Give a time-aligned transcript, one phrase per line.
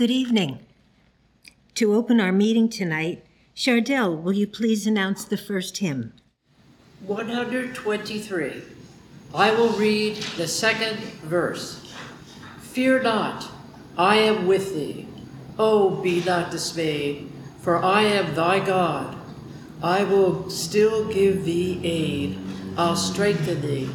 [0.00, 0.60] Good evening.
[1.74, 3.22] To open our meeting tonight,
[3.54, 6.14] Chardell, will you please announce the first hymn?
[7.04, 8.62] 123.
[9.34, 11.94] I will read the second verse.
[12.62, 13.46] Fear not,
[13.98, 15.06] I am with thee.
[15.58, 17.30] Oh, be not dismayed,
[17.60, 19.18] for I am thy God.
[19.82, 22.38] I will still give thee aid.
[22.78, 23.90] I'll strengthen thee,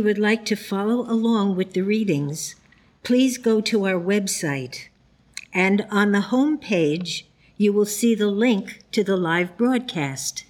[0.00, 2.54] You would like to follow along with the readings,
[3.02, 4.88] please go to our website.
[5.52, 7.26] And on the home page,
[7.58, 10.46] you will see the link to the live broadcast.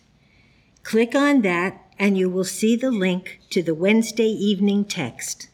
[0.84, 5.48] Click on that, and you will see the link to the Wednesday evening text.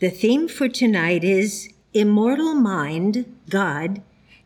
[0.00, 4.00] The theme for tonight is Immortal Mind, God,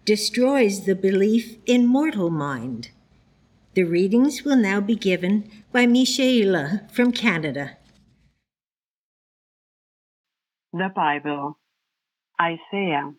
[0.05, 2.91] destroys the belief in mortal mind.
[3.75, 7.78] The readings will now be given by Michaela from Canada.
[10.73, 11.59] The Bible,
[12.41, 13.15] Isaiah.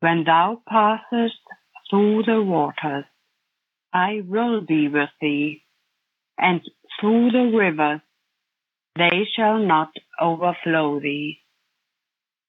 [0.00, 1.40] When thou passest
[1.90, 3.04] through the waters,
[3.92, 5.64] I will be with thee,
[6.38, 6.62] and
[7.00, 8.00] through the rivers,
[8.96, 11.40] they shall not overflow thee.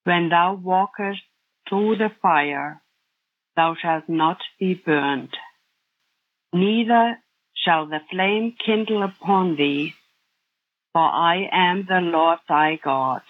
[0.05, 1.21] When thou walkest
[1.69, 2.81] through the fire,
[3.55, 5.36] thou shalt not be burned.
[6.53, 7.17] neither
[7.55, 9.93] shall the flame kindle upon thee,
[10.93, 13.21] for I am the Lord thy God,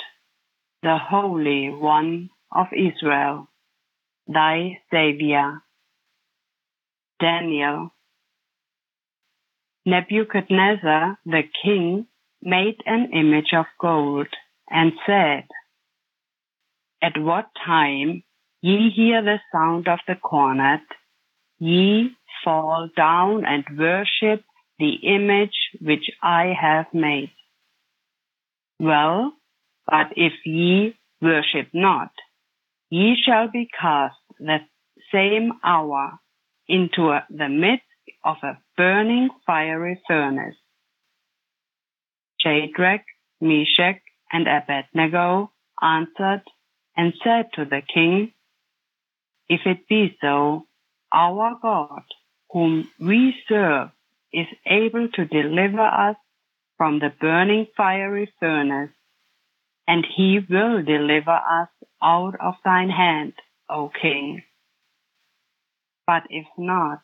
[0.83, 3.47] the Holy One of Israel,
[4.27, 5.61] thy Saviour.
[7.19, 7.93] Daniel.
[9.85, 12.07] Nebuchadnezzar the king
[12.41, 14.27] made an image of gold
[14.69, 15.43] and said,
[17.01, 18.23] At what time
[18.61, 20.81] ye hear the sound of the cornet,
[21.59, 24.43] ye fall down and worship
[24.79, 27.31] the image which I have made.
[28.79, 29.33] Well,
[29.91, 32.11] but if ye worship not,
[32.89, 34.59] ye shall be cast the
[35.11, 36.17] same hour
[36.67, 37.83] into the midst
[38.23, 40.55] of a burning fiery furnace.
[42.39, 43.03] Shadrach,
[43.41, 44.01] Meshach,
[44.31, 45.51] and Abednego
[45.81, 46.43] answered
[46.95, 48.31] and said to the king,
[49.49, 50.67] If it be so,
[51.11, 52.03] our God,
[52.51, 53.89] whom we serve,
[54.31, 56.15] is able to deliver us
[56.77, 58.91] from the burning fiery furnace,
[59.91, 61.67] and he will deliver us
[62.01, 63.33] out of thine hand,
[63.69, 64.41] O king.
[66.07, 67.01] But if not,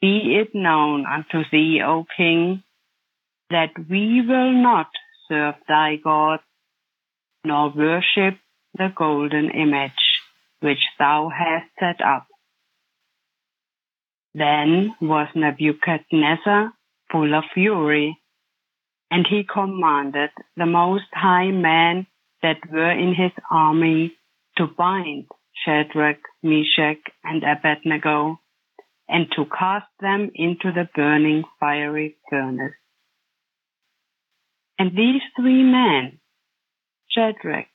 [0.00, 2.64] be it known unto thee, O king,
[3.50, 4.88] that we will not
[5.28, 6.40] serve thy God,
[7.44, 8.34] nor worship
[8.76, 10.02] the golden image
[10.58, 12.26] which thou hast set up.
[14.34, 16.72] Then was Nebuchadnezzar
[17.12, 18.18] full of fury,
[19.10, 22.06] and he commanded the most high men
[22.42, 24.12] that were in his army
[24.56, 25.26] to bind
[25.64, 28.40] Shadrach, Meshach, and Abednego,
[29.08, 32.74] and to cast them into the burning fiery furnace.
[34.78, 36.20] And these three men,
[37.10, 37.66] Shadrach,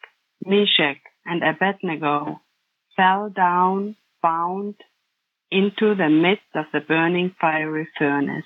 [0.46, 2.42] Meshach, and Abednego,
[2.96, 4.76] fell down bound
[5.52, 8.46] into the midst of the burning fiery furnace.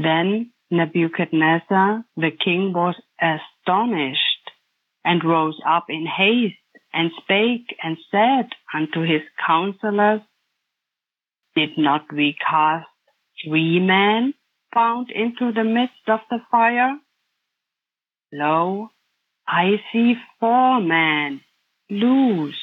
[0.00, 4.50] Then Nebuchadnezzar the king was astonished
[5.04, 6.54] and rose up in haste
[6.92, 10.20] and spake and said unto his counselors,
[11.56, 12.86] Did not we cast
[13.42, 14.34] three men
[14.72, 16.96] bound into the midst of the fire?
[18.32, 18.90] Lo,
[19.48, 21.40] I see four men
[21.90, 22.62] loose,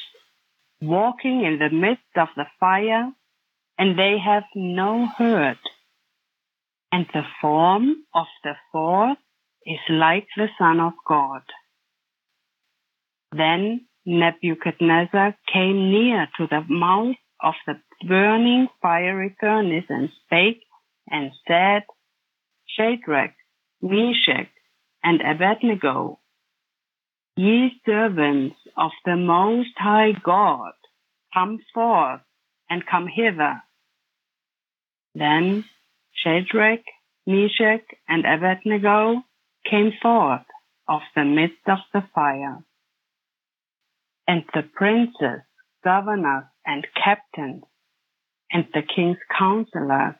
[0.80, 3.12] walking in the midst of the fire,
[3.76, 5.58] and they have no hurt.
[6.96, 9.18] And the form of the fourth
[9.66, 11.42] is like the Son of God.
[13.36, 17.74] Then Nebuchadnezzar came near to the mouth of the
[18.08, 20.62] burning fiery furnace and spake
[21.10, 21.82] and said,
[22.66, 23.34] Shadrach,
[23.82, 24.48] Meshach,
[25.04, 26.18] and Abednego,
[27.36, 30.72] ye servants of the Most High God,
[31.34, 32.22] come forth
[32.70, 33.60] and come hither.
[35.14, 35.66] Then
[36.22, 36.84] Shadrach,
[37.26, 39.22] Meshach, and Abednego
[39.68, 40.46] came forth
[40.88, 42.64] of the midst of the fire.
[44.28, 45.42] And the princes,
[45.84, 47.64] governors, and captains,
[48.50, 50.14] and the king's counselors,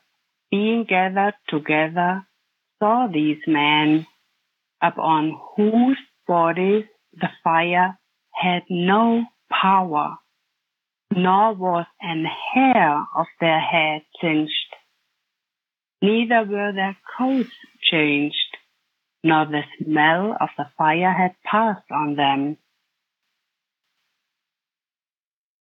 [0.51, 2.27] being gathered together,
[2.79, 4.07] saw these men,
[4.83, 7.99] upon whose bodies the fire
[8.33, 10.17] had no power,
[11.15, 14.53] nor was an hair of their head singed,
[16.03, 17.51] neither were their coats
[17.91, 18.37] changed,
[19.23, 22.59] nor the smell of the fire had passed on them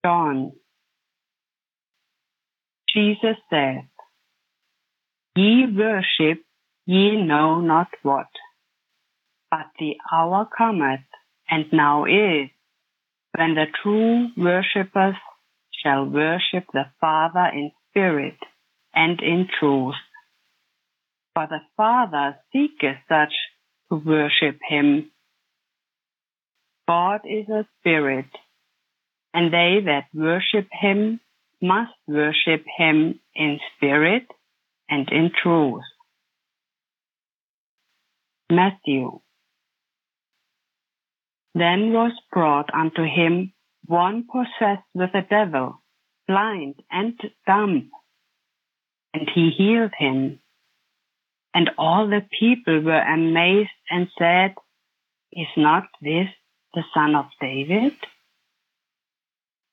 [0.05, 0.51] John.
[2.93, 3.87] Jesus said,
[5.35, 6.43] Ye worship
[6.85, 8.27] ye know not what,
[9.49, 11.07] but the hour cometh,
[11.49, 12.49] and now is,
[13.35, 15.15] when the true worshippers
[15.83, 18.37] shall worship the Father in spirit
[18.93, 19.95] and in truth.
[21.35, 23.33] For the Father seeketh such
[23.89, 25.11] to worship him.
[26.87, 28.29] God is a spirit,
[29.33, 31.19] and they that worship him
[31.61, 34.27] must worship him in spirit
[34.89, 35.83] and in truth.
[38.49, 39.19] Matthew.
[41.53, 43.53] Then was brought unto him
[43.85, 45.81] one possessed with a devil,
[46.27, 47.91] blind and dumb,
[49.13, 50.39] and he healed him.
[51.55, 54.55] And all the people were amazed and said,
[55.31, 56.27] Is not this
[56.73, 57.93] the son of David?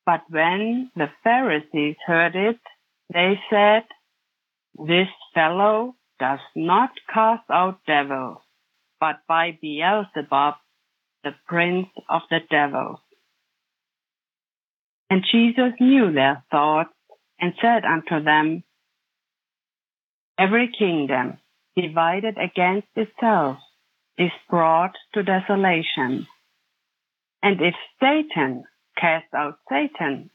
[0.06, 2.60] But when the Pharisees heard it,
[3.12, 3.82] they said,
[4.78, 8.38] This fellow does not cast out devils,
[9.00, 10.54] but by Beelzebub,
[11.24, 13.00] the prince of the devils.
[15.10, 16.94] And Jesus knew their thoughts
[17.40, 18.62] and said unto them,
[20.38, 21.38] Every kingdom
[21.76, 23.58] divided against itself
[24.18, 26.26] is brought to desolation.
[27.42, 28.64] And if Satan
[28.96, 30.30] cast out Satan,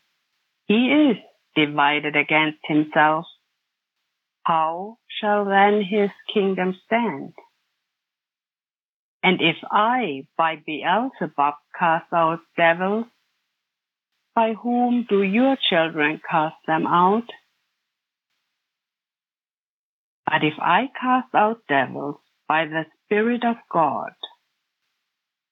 [0.65, 1.17] he is
[1.55, 3.25] divided against himself.
[4.43, 7.33] How shall then his kingdom stand?
[9.23, 13.05] And if I by Beelzebub cast out devils,
[14.35, 17.27] by whom do your children cast them out?
[20.29, 22.17] But if I cast out devils
[22.49, 24.11] by the Spirit of God,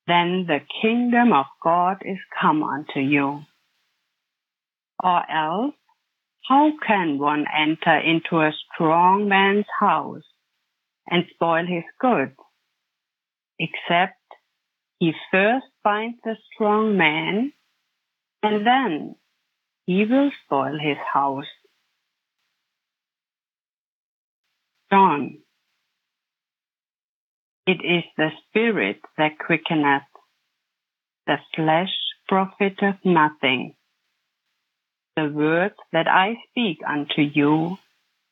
[0.06, 3.44] then the kingdom of God is come unto you.
[5.02, 5.76] Or else,
[6.48, 10.24] how can one enter into a strong man's house
[11.10, 12.36] and spoil his goods,
[13.58, 14.20] except
[15.00, 17.54] he first bind the strong man,
[18.44, 19.16] and then
[19.86, 21.46] he will spoil his house?
[24.96, 25.40] John
[27.68, 30.04] it is the Spirit that quickeneth,
[31.28, 31.90] the flesh
[32.30, 33.76] profiteth nothing.
[35.18, 37.78] The words that I speak unto you,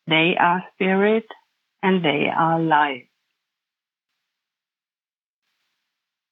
[0.08, 1.26] they are spirit
[1.82, 3.08] and they are life.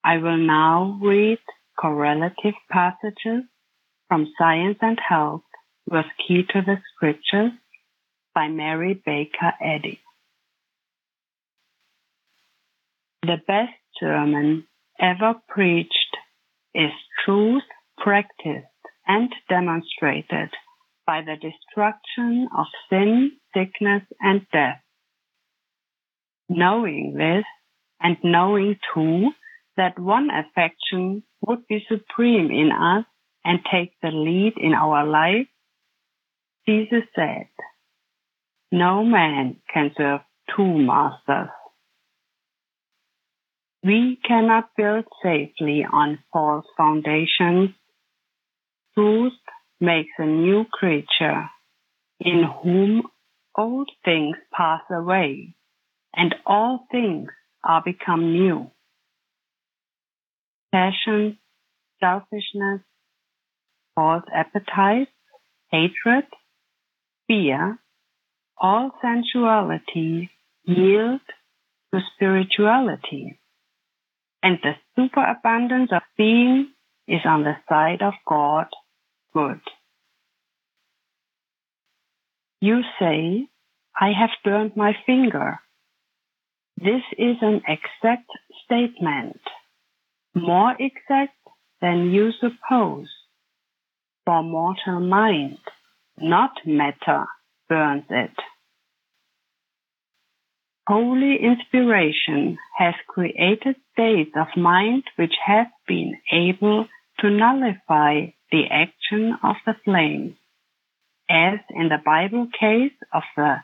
[0.04, 1.40] I will now read
[1.80, 3.44] correlative passages
[4.08, 5.44] from Science and Health
[5.90, 7.54] with Key to the Scriptures
[8.36, 10.01] by Mary Baker Eddy.
[13.24, 14.68] The best sermon
[15.00, 16.18] ever preached
[16.74, 16.92] is
[17.24, 17.62] truth
[17.98, 18.66] practiced
[19.08, 20.50] and demonstrated
[21.06, 24.82] by the destruction of sin, sickness, and death.
[26.50, 27.46] Knowing this,
[28.02, 29.30] and knowing too
[29.78, 33.06] that one affection would be supreme in us
[33.46, 35.48] and take the lead in our life,
[36.68, 37.50] Jesus said,
[38.72, 40.22] No man can serve
[40.56, 41.50] two masters.
[43.84, 47.72] We cannot build safely on false foundations.
[48.94, 49.34] Truth
[49.80, 51.50] makes a new creature
[52.20, 53.04] in whom
[53.58, 55.56] old things pass away
[56.16, 57.30] and all things
[57.64, 58.70] are become new.
[60.72, 61.40] Passion,
[62.00, 62.82] selfishness,
[63.96, 65.12] false appetites,
[65.72, 66.26] hatred,
[67.28, 67.80] fear,
[68.58, 70.30] all sensuality
[70.66, 71.22] yield
[71.94, 73.41] to spirituality
[74.44, 76.72] and the superabundance of being
[77.08, 78.68] is on the side of God
[79.34, 79.62] good.
[82.60, 83.48] You say,
[84.00, 85.60] I have burned my finger.
[86.78, 88.30] This is an exact
[88.66, 89.42] statement,
[90.36, 91.36] more exact
[91.82, 93.08] than you suppose.
[94.26, 95.58] For mortal mind,
[96.18, 97.26] not matter,
[97.68, 98.32] burns it.
[100.92, 106.86] Holy inspiration has created states of mind which have been able
[107.20, 110.36] to nullify the action of the flame,
[111.30, 113.56] as in the Bible case of the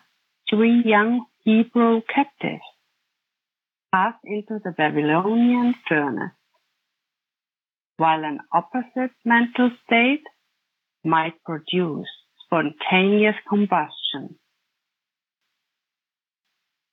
[0.50, 2.64] three young Hebrew captives
[3.94, 6.32] cast into the Babylonian furnace,
[7.98, 10.24] while an opposite mental state
[11.04, 12.08] might produce
[12.46, 14.40] spontaneous combustion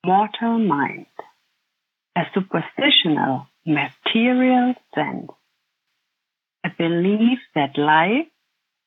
[0.04, 1.06] mortal mind,
[2.16, 5.30] a superstitional material sense,
[6.64, 8.26] a belief that life,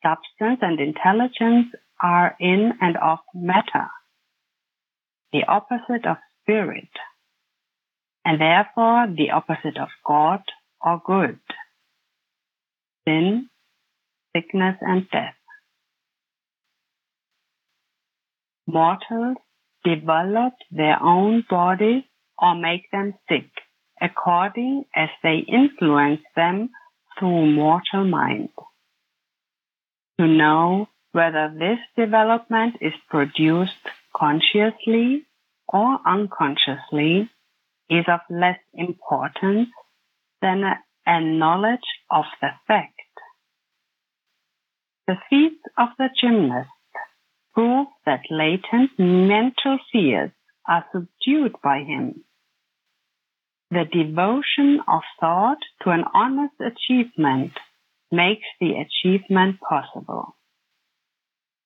[0.04, 1.68] substance, and intelligence
[2.02, 3.88] are in and of matter,
[5.34, 6.90] the opposite of spirit,
[8.24, 10.42] and therefore the opposite of God
[10.82, 11.40] or good,
[13.08, 13.50] sin,
[14.36, 15.34] sickness, and death.
[18.68, 19.38] Mortals
[19.88, 22.04] develop their own bodies
[22.38, 23.50] or make them sick,
[24.02, 26.70] according as they influence them
[27.18, 28.50] through mortal mind.
[30.20, 33.84] To know whether this development is produced
[34.16, 35.26] consciously
[35.68, 37.30] or unconsciously
[37.90, 39.70] is of less importance
[40.42, 40.76] than a,
[41.22, 43.00] knowledge of the fact.
[45.08, 46.70] The feats of the gymnast
[47.58, 50.30] prove that latent mental fears
[50.68, 52.24] are subdued by him.
[53.72, 57.54] The devotion of thought to an honest achievement
[58.12, 60.36] makes the achievement possible.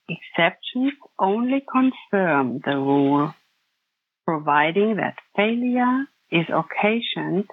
[0.08, 3.34] Exceptions only confirm the rule,
[4.25, 7.47] providing that failure is occasioned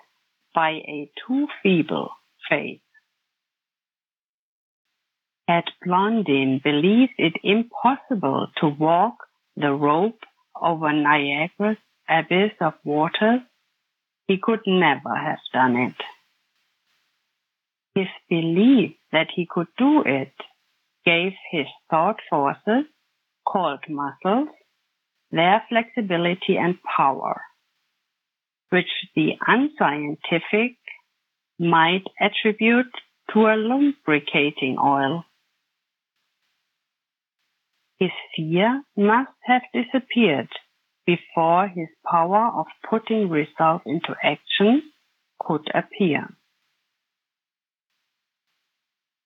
[0.54, 2.10] by a too feeble
[2.48, 2.80] faith.
[5.48, 9.14] Had Blondin believed it impossible to walk
[9.56, 10.20] the rope
[10.54, 13.40] over Niagara's abyss of waters,
[14.26, 15.94] he could never have done it.
[17.94, 20.34] His belief that he could do it
[21.06, 22.84] gave his thought forces,
[23.46, 24.50] called muscles,
[25.30, 27.40] their flexibility and power,
[28.68, 30.76] which the unscientific
[31.58, 32.92] might attribute
[33.32, 35.24] to a lubricating oil.
[37.98, 40.48] His fear must have disappeared
[41.06, 44.82] before his power of putting results into action
[45.40, 46.28] could appear.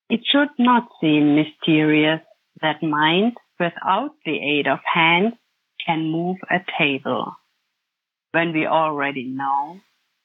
[0.08, 2.20] It should not seem mysterious
[2.60, 5.34] that mind without the aid of hands
[5.86, 7.34] can move a table,
[8.32, 9.80] when we already know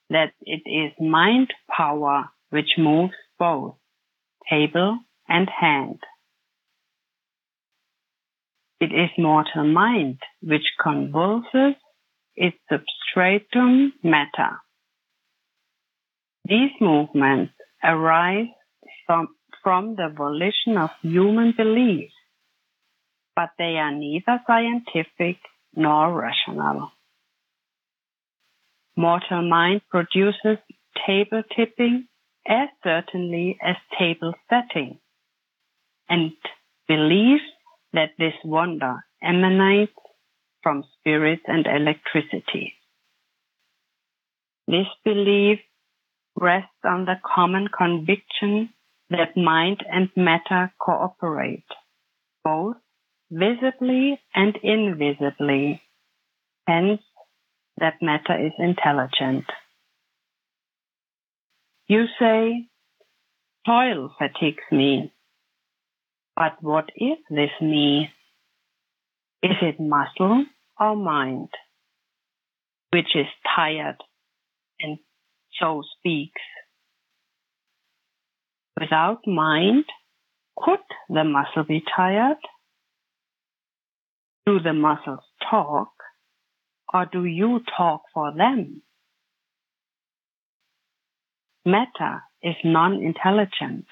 [0.10, 3.76] that it is mind power which moves both
[4.50, 6.00] table and hand.
[8.80, 11.76] It is mortal mind which convulses
[12.36, 14.60] its substratum matter.
[16.46, 18.48] These movements arise
[19.06, 19.30] from,
[19.64, 22.12] from the volition of human belief,
[23.36, 25.38] but they are neither scientific
[25.76, 26.92] nor rational.
[28.96, 30.58] Mortal mind produces
[31.06, 32.08] table tipping
[32.48, 35.00] as certainly as table setting,
[36.08, 36.32] and
[36.88, 37.42] believes
[37.98, 39.92] that this wonder emanates
[40.62, 42.74] from spirit and electricity.
[44.68, 45.58] This belief
[46.36, 48.70] rests on the common conviction
[49.10, 51.66] that mind and matter cooperate,
[52.44, 52.76] both
[53.32, 55.82] visibly and invisibly,
[56.68, 57.02] hence
[57.80, 59.46] that matter is intelligent.
[61.88, 62.68] You say,
[63.66, 65.12] toil fatigues me.
[66.38, 68.10] But what is this me?
[69.42, 70.46] Is it muscle
[70.80, 71.50] or mind,
[72.94, 73.98] which is tired
[74.80, 75.00] and
[75.60, 76.42] so speaks?
[78.80, 79.86] Without mind,
[80.56, 82.38] could the muscle be tired?
[84.46, 85.90] Do the muscles talk,
[86.94, 88.84] or do you talk for them?
[91.66, 93.88] Matter is non-intelligent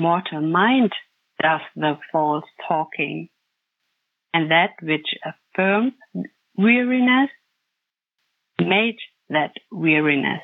[0.00, 0.92] mortal mind
[1.42, 3.28] does the false talking,
[4.32, 5.92] and that which affirms
[6.56, 7.30] weariness
[8.60, 8.96] made
[9.28, 10.42] that weariness.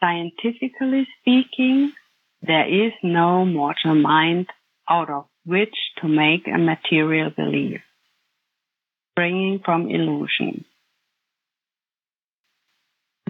[0.00, 1.92] Scientifically speaking,
[2.42, 4.46] there is no mortal mind
[4.88, 7.80] out of which to make a material belief,
[9.12, 10.64] springing from illusion.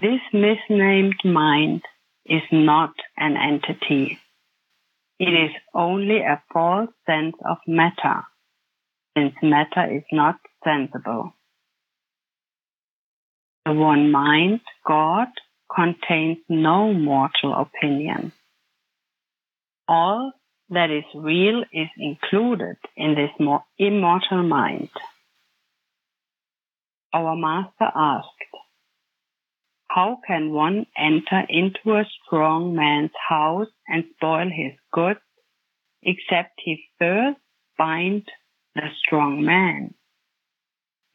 [0.01, 1.81] This misnamed mind
[2.29, 4.19] is not an entity.
[5.19, 8.23] It is only a false sense of matter,
[9.17, 11.33] since matter is not sensible.
[13.65, 15.27] The one mind, God,
[15.73, 18.31] contains no mortal opinion.
[19.87, 20.33] All
[20.69, 23.31] that is real is included in this
[23.77, 24.89] immortal mind.
[27.13, 28.27] Our master asked,
[29.97, 35.19] how can one enter into a strong man's house and spoil his goods,
[36.03, 37.39] except he first
[37.79, 38.21] bind
[38.75, 39.95] the strong man?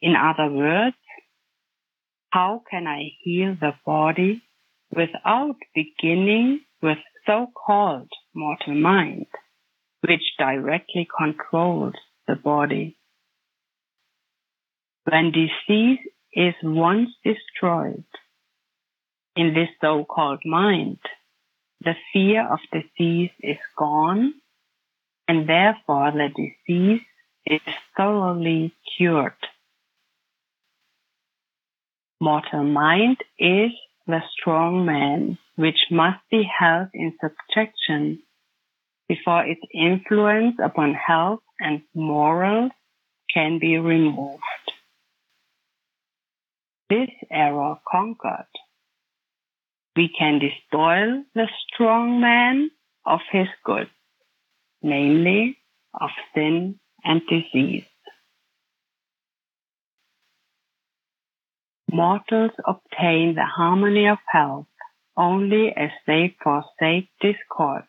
[0.01, 0.97] In other words,
[2.31, 4.43] how can I heal the body
[4.93, 9.27] without beginning with so-called mortal mind,
[10.01, 11.93] which directly controls
[12.27, 12.97] the body?
[15.05, 15.99] When disease
[16.33, 18.03] is once destroyed,
[19.35, 20.99] in this so-called mind,
[21.81, 24.33] the fear of disease is gone
[25.27, 27.01] and therefore the disease
[27.45, 27.61] is
[27.97, 29.33] thoroughly cured.
[32.21, 33.71] Mortal mind is
[34.07, 38.21] the strong man which must be held in subjection
[39.07, 42.71] before its influence upon health and morals
[43.33, 44.41] can be removed.
[46.89, 48.47] This error conquered
[49.95, 52.71] we can despoil the strong man
[53.05, 53.89] of his goods,
[54.81, 55.57] namely
[55.99, 57.85] of sin and disease.
[61.91, 64.65] Mortals obtain the harmony of health
[65.15, 67.85] only as they forsake discord,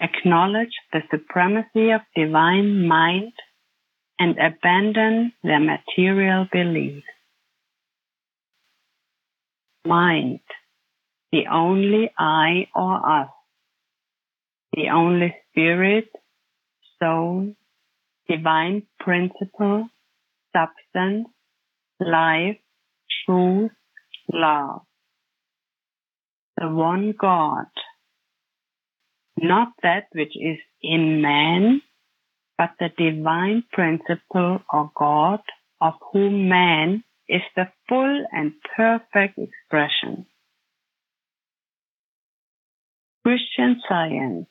[0.00, 3.32] acknowledge the supremacy of divine mind,
[4.18, 7.04] and abandon their material beliefs.
[9.84, 10.38] Mind,
[11.32, 13.30] the only I or us,
[14.74, 16.08] the only spirit,
[17.02, 17.54] soul,
[18.28, 19.88] divine principle,
[20.54, 21.28] substance,
[21.98, 22.58] life,
[23.24, 23.72] truth,
[24.32, 24.82] love.
[26.58, 27.66] The one God.
[29.38, 31.80] Not that which is in man,
[32.58, 35.40] but the divine principle or God
[35.80, 40.26] of whom man is the full and perfect expression.
[43.24, 44.46] Christian science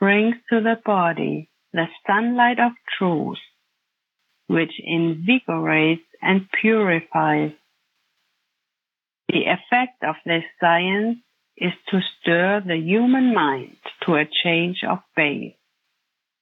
[0.00, 3.38] brings to the body the sunlight of truth,
[4.48, 7.52] which invigorates and purifies.
[9.28, 11.18] The effect of this science
[11.56, 15.54] is to stir the human mind to a change of base,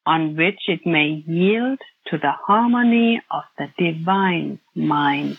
[0.06, 5.38] on which it may yield to the harmony of the divine mind.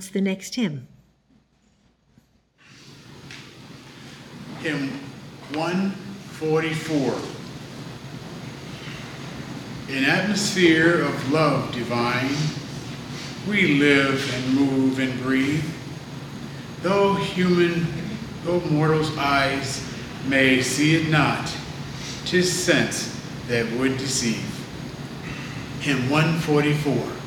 [0.00, 0.88] the next hymn?
[4.60, 4.88] Hymn
[5.54, 7.14] 144.
[9.94, 12.30] In atmosphere of love divine,
[13.48, 15.64] we live and move and breathe.
[16.80, 17.86] Though human,
[18.44, 19.84] though mortals' eyes
[20.26, 21.52] may see it not,
[22.24, 24.48] 'tis sense that would deceive.
[25.80, 27.21] Hymn 144.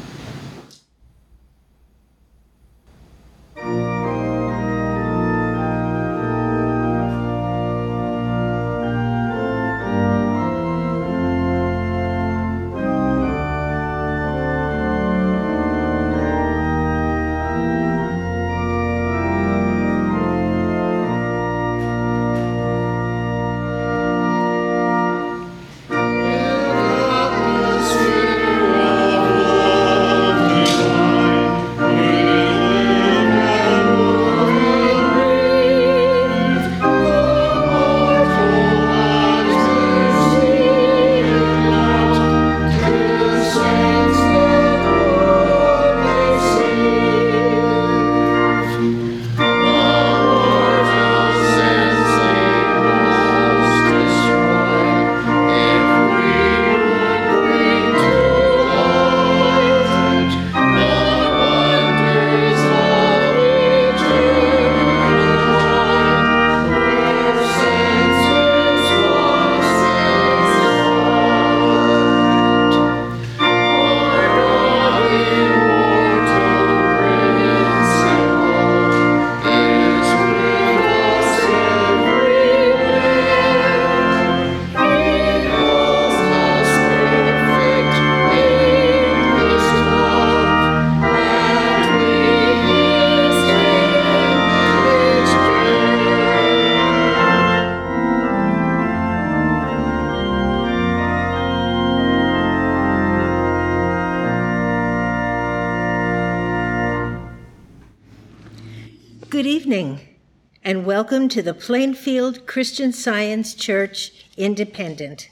[111.06, 115.30] Welcome to the Plainfield Christian Science Church Independent.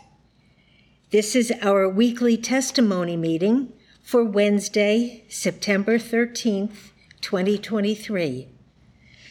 [1.09, 8.49] This is our weekly testimony meeting for Wednesday, September 13th, 2023.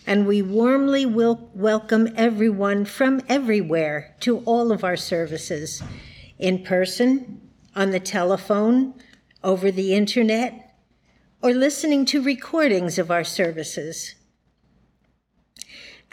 [0.04, 5.80] And we warmly will welcome everyone from everywhere to all of our services
[6.40, 7.40] in person,
[7.76, 8.94] on the telephone,
[9.44, 10.74] over the internet,
[11.40, 14.16] or listening to recordings of our services.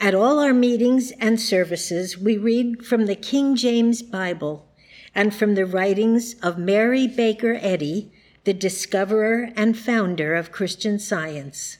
[0.02, 4.66] At all our meetings and services, we read from the King James Bible
[5.14, 8.10] and from the writings of Mary Baker Eddy,
[8.44, 11.76] the discoverer and founder of Christian Science.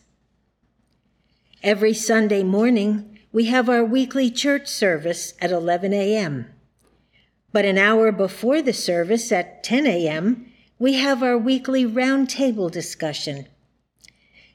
[1.62, 6.50] Every Sunday morning, we have our weekly church service at 11 a.m.
[7.52, 13.46] But an hour before the service at 10 a.m., we have our weekly roundtable discussion.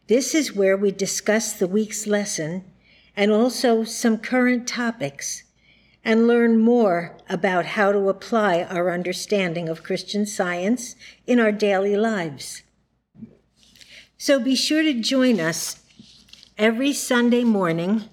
[0.06, 2.64] This is where we discuss the week's lesson
[3.16, 5.44] and also some current topics
[6.04, 10.96] and learn more about how to apply our understanding of Christian science
[11.26, 12.62] in our daily lives.
[14.18, 15.84] So be sure to join us
[16.58, 18.04] every Sunday morning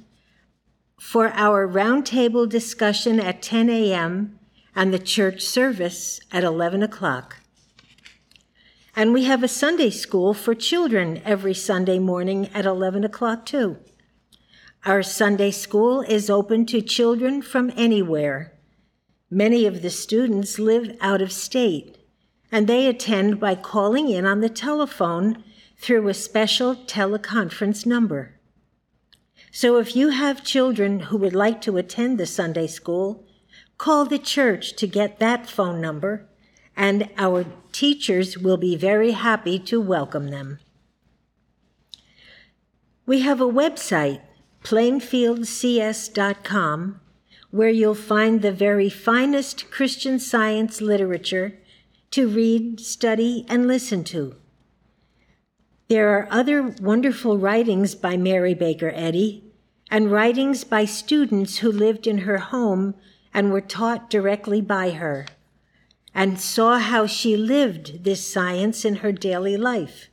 [0.99, 4.39] for our roundtable discussion at 10 a.m.
[4.75, 7.39] and the church service at 11 o'clock.
[8.97, 13.79] And we have a Sunday school for children every Sunday morning at 11 o'clock, too.
[14.85, 18.53] Our Sunday school is open to children from anywhere.
[19.31, 21.99] Many of the students live out of state,
[22.51, 25.45] and they attend by calling in on the telephone
[25.77, 28.41] through a special teleconference number.
[29.53, 33.25] So if you have children who would like to attend the Sunday school,
[33.79, 36.29] call the church to get that phone number,
[36.77, 40.59] and our teachers will be very happy to welcome them.
[43.07, 44.23] We have a website
[44.65, 47.01] plainfieldcs.com,
[47.51, 51.59] where you'll find the very finest Christian science literature
[52.13, 54.37] to read, study, and listen to.
[55.89, 59.45] There are other wonderful writings by Mary Baker Eddy
[59.91, 62.95] and writings by students who lived in her home
[63.35, 65.27] and were taught directly by her
[66.15, 70.09] and saw how she lived this science in her daily life.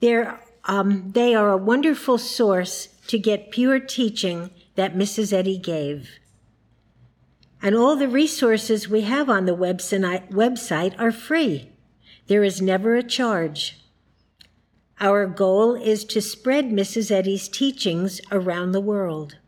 [0.00, 5.32] There, um, they are a wonderful source to get pure teaching that Mrs.
[5.32, 6.20] Eddy gave.
[7.60, 11.72] And all the resources we have on the website are free.
[12.28, 13.80] There is never a charge.
[15.00, 17.10] Our goal is to spread Mrs.
[17.10, 19.38] Eddy's teachings around the world.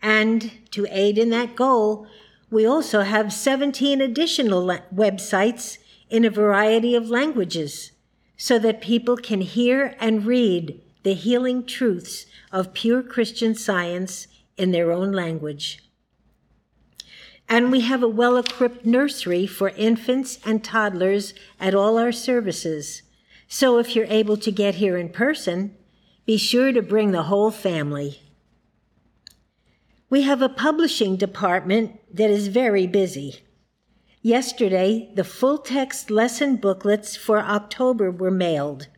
[0.00, 2.06] And to aid in that goal,
[2.48, 7.90] we also have 17 additional websites in a variety of languages
[8.36, 14.70] so that people can hear and read the healing truths of pure Christian science in
[14.70, 15.78] their own language.
[17.48, 23.02] And we have a well equipped nursery for infants and toddlers at all our services.
[23.48, 25.76] So if you're able to get here in person,
[26.24, 28.20] be sure to bring the whole family.
[30.08, 33.40] We have a publishing department that is very busy.
[34.20, 38.88] Yesterday, the full text lesson booklets for October were mailed,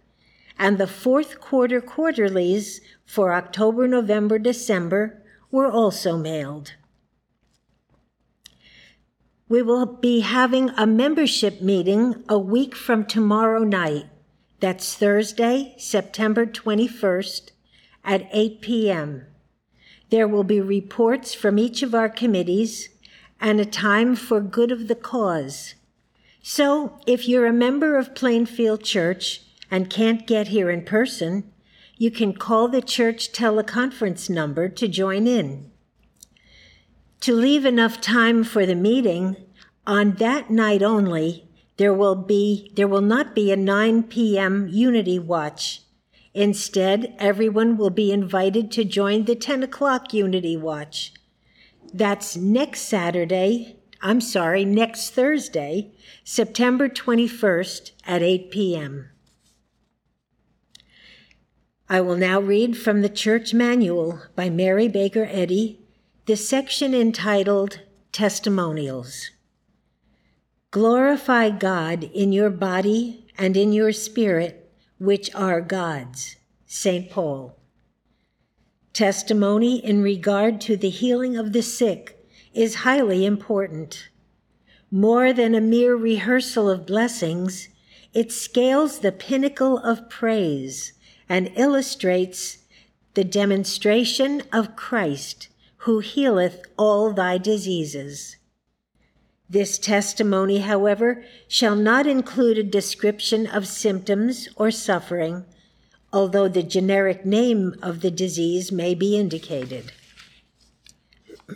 [0.58, 6.74] and the fourth quarter quarterlies for October, November, December were also mailed.
[9.48, 14.06] We will be having a membership meeting a week from tomorrow night.
[14.60, 17.50] That's Thursday, September 21st
[18.04, 19.26] at 8 p.m.
[20.10, 22.88] There will be reports from each of our committees
[23.40, 25.74] and a time for good of the cause.
[26.42, 31.50] So, if you're a member of Plainfield Church and can't get here in person,
[31.96, 35.70] you can call the church teleconference number to join in.
[37.20, 39.36] To leave enough time for the meeting,
[39.86, 44.68] on that night only, there will be there will not be a 9 p.m.
[44.68, 45.82] Unity Watch.
[46.32, 51.14] Instead, everyone will be invited to join the 10 o'clock Unity Watch.
[51.92, 55.92] That's next Saturday, I'm sorry, next Thursday,
[56.24, 59.10] September 21st at 8 p.m.
[61.88, 65.80] I will now read from the Church Manual by Mary Baker Eddy,
[66.24, 67.80] the section entitled
[68.10, 69.30] Testimonials.
[70.70, 76.36] Glorify God in your body and in your spirit, which are God's.
[76.64, 77.10] St.
[77.10, 77.54] Paul.
[78.94, 82.24] Testimony in regard to the healing of the sick
[82.54, 84.08] is highly important.
[84.90, 87.68] More than a mere rehearsal of blessings,
[88.14, 90.94] it scales the pinnacle of praise
[91.28, 92.58] and illustrates
[93.14, 95.48] the demonstration of Christ,
[95.78, 98.36] who healeth all thy diseases.
[99.48, 105.44] This testimony, however, shall not include a description of symptoms or suffering,
[106.12, 109.92] although the generic name of the disease may be indicated.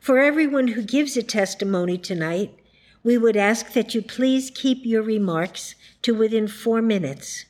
[0.00, 2.58] For everyone who gives a testimony tonight,
[3.04, 7.44] we would ask that you please keep your remarks to within four minutes.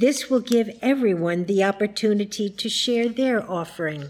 [0.00, 4.08] This will give everyone the opportunity to share their offering.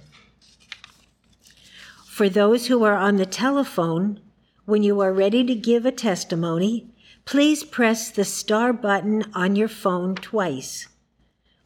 [2.06, 4.20] For those who are on the telephone,
[4.66, 6.86] when you are ready to give a testimony,
[7.24, 10.86] please press the star button on your phone twice.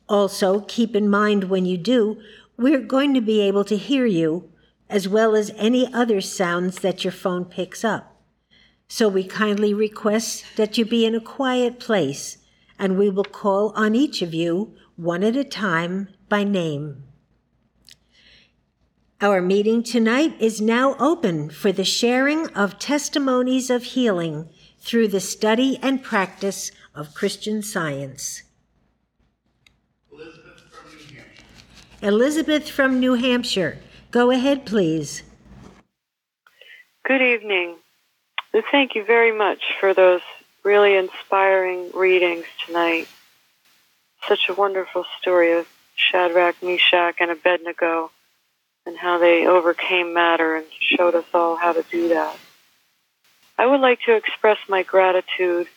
[0.09, 2.19] Also, keep in mind when you do,
[2.57, 4.51] we're going to be able to hear you
[4.89, 8.23] as well as any other sounds that your phone picks up.
[8.89, 12.39] So we kindly request that you be in a quiet place,
[12.79, 17.05] and we will call on each of you one at a time by name.
[19.21, 24.51] Our meeting tonight is now open for the sharing of testimonies of healing
[24.81, 28.43] through the study and practice of Christian science.
[30.13, 32.07] Elizabeth from New Hampshire.
[32.07, 33.79] Elizabeth from New Hampshire,
[34.11, 35.23] go ahead, please.
[37.07, 37.77] Good evening.
[38.71, 40.21] Thank you very much for those
[40.65, 43.07] really inspiring readings tonight.
[44.27, 48.11] Such a wonderful story of Shadrach, Meshach, and Abednego
[48.87, 52.37] and how they overcame matter and showed us all how to do that.
[53.57, 55.69] I would like to express my gratitude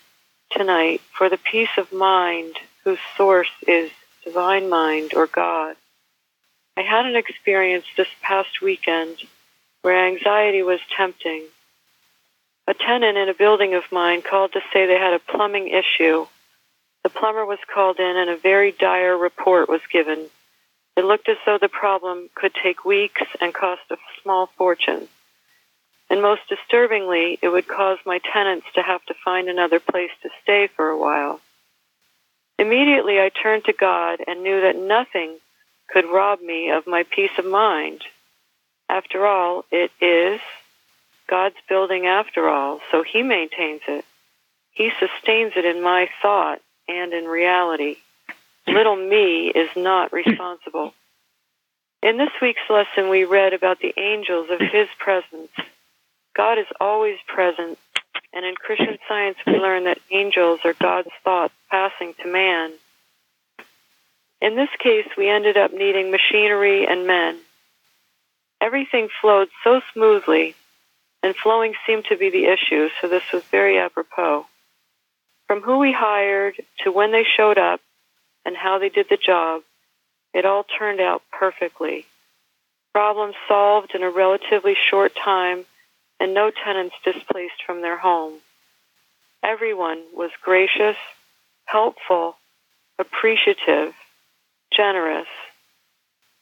[0.51, 3.91] tonight for the peace of mind whose source is
[4.23, 5.75] divine mind or God.
[6.75, 9.17] I had an experience this past weekend
[9.81, 11.43] where anxiety was tempting
[12.67, 16.27] a tenant in a building of mine called to say they had a plumbing issue.
[17.03, 20.27] The plumber was called in and a very dire report was given.
[20.97, 25.07] It looked as though the problem could take weeks and cost a small fortune.
[26.09, 30.29] And most disturbingly, it would cause my tenants to have to find another place to
[30.43, 31.39] stay for a while.
[32.59, 35.37] Immediately I turned to God and knew that nothing
[35.87, 38.01] could rob me of my peace of mind.
[38.89, 40.39] After all, it is
[41.27, 44.05] God's building after all, so He maintains it.
[44.71, 47.97] He sustains it in my thought and in reality.
[48.65, 50.93] Little me is not responsible.
[52.01, 55.51] In this week's lesson, we read about the angels of His presence.
[56.35, 57.77] God is always present,
[58.33, 62.71] and in Christian science, we learn that angels are God's thoughts passing to man.
[64.39, 67.37] In this case, we ended up needing machinery and men.
[68.61, 70.55] Everything flowed so smoothly
[71.23, 74.45] and flowing seemed to be the issue, so this was very apropos.
[75.47, 77.79] From who we hired to when they showed up
[78.45, 79.61] and how they did the job,
[80.33, 82.05] it all turned out perfectly.
[82.93, 85.65] Problems solved in a relatively short time
[86.19, 88.33] and no tenants displaced from their home.
[89.43, 90.97] Everyone was gracious,
[91.65, 92.37] helpful,
[92.99, 93.93] appreciative,
[94.75, 95.27] generous.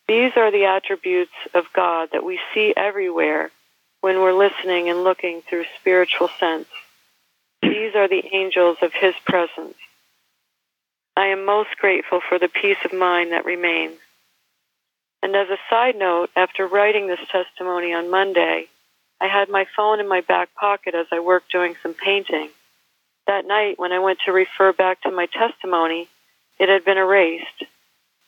[0.08, 3.52] These are the attributes of God that we see everywhere
[4.06, 6.68] when we're listening and looking through spiritual sense.
[7.64, 9.74] These are the angels of His presence.
[11.18, 13.98] I am most grateful for the peace of mind that remains.
[15.24, 18.68] And as a side note, after writing this testimony on Monday,
[19.20, 22.50] I had my phone in my back pocket as I worked doing some painting.
[23.26, 26.08] That night, when I went to refer back to my testimony,
[26.60, 27.64] it had been erased.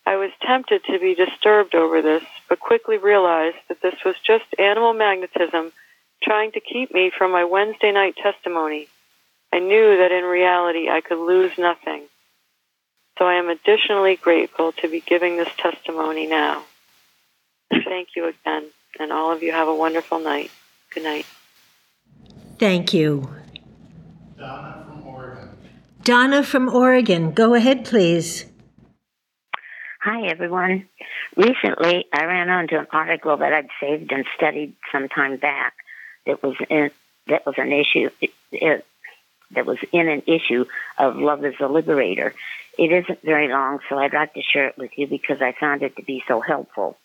[0.07, 4.45] I was tempted to be disturbed over this, but quickly realized that this was just
[4.57, 5.73] animal magnetism
[6.23, 8.87] trying to keep me from my Wednesday night testimony.
[9.51, 12.03] I knew that in reality I could lose nothing.
[13.19, 16.63] So I am additionally grateful to be giving this testimony now.
[17.69, 18.67] Thank you again,
[19.01, 20.51] and all of you have a wonderful night.
[20.93, 21.25] Good night.
[22.59, 23.29] Thank you.
[24.39, 25.49] Donna from Oregon.
[26.01, 28.45] Donna from Oregon, go ahead, please.
[30.09, 30.87] Hi, everyone.
[31.35, 35.73] Recently, I ran onto an article that I'd saved and studied some time back
[36.25, 36.91] that was in,
[37.27, 38.85] that was an issue it, it,
[39.51, 40.63] that was in an issue
[40.97, 42.33] of Love is a Liberator.
[42.77, 45.83] It isn't very long, so I'd like to share it with you because I found
[45.83, 46.95] it to be so helpful.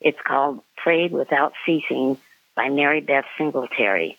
[0.00, 2.16] It's called Prayed Without Ceasing
[2.54, 4.16] by Mary Beth Singletary.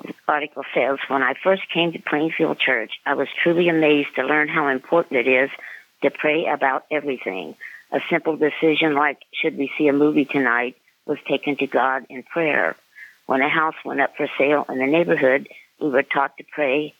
[0.00, 4.22] The article says, When I first came to Plainfield Church, I was truly amazed to
[4.22, 5.50] learn how important it is
[6.02, 7.56] to pray about everything.
[7.92, 10.76] A simple decision like, should we see a movie tonight,
[11.06, 12.76] was taken to God in prayer.
[13.26, 15.48] When a house went up for sale in the neighborhood,
[15.80, 16.94] we were taught to pray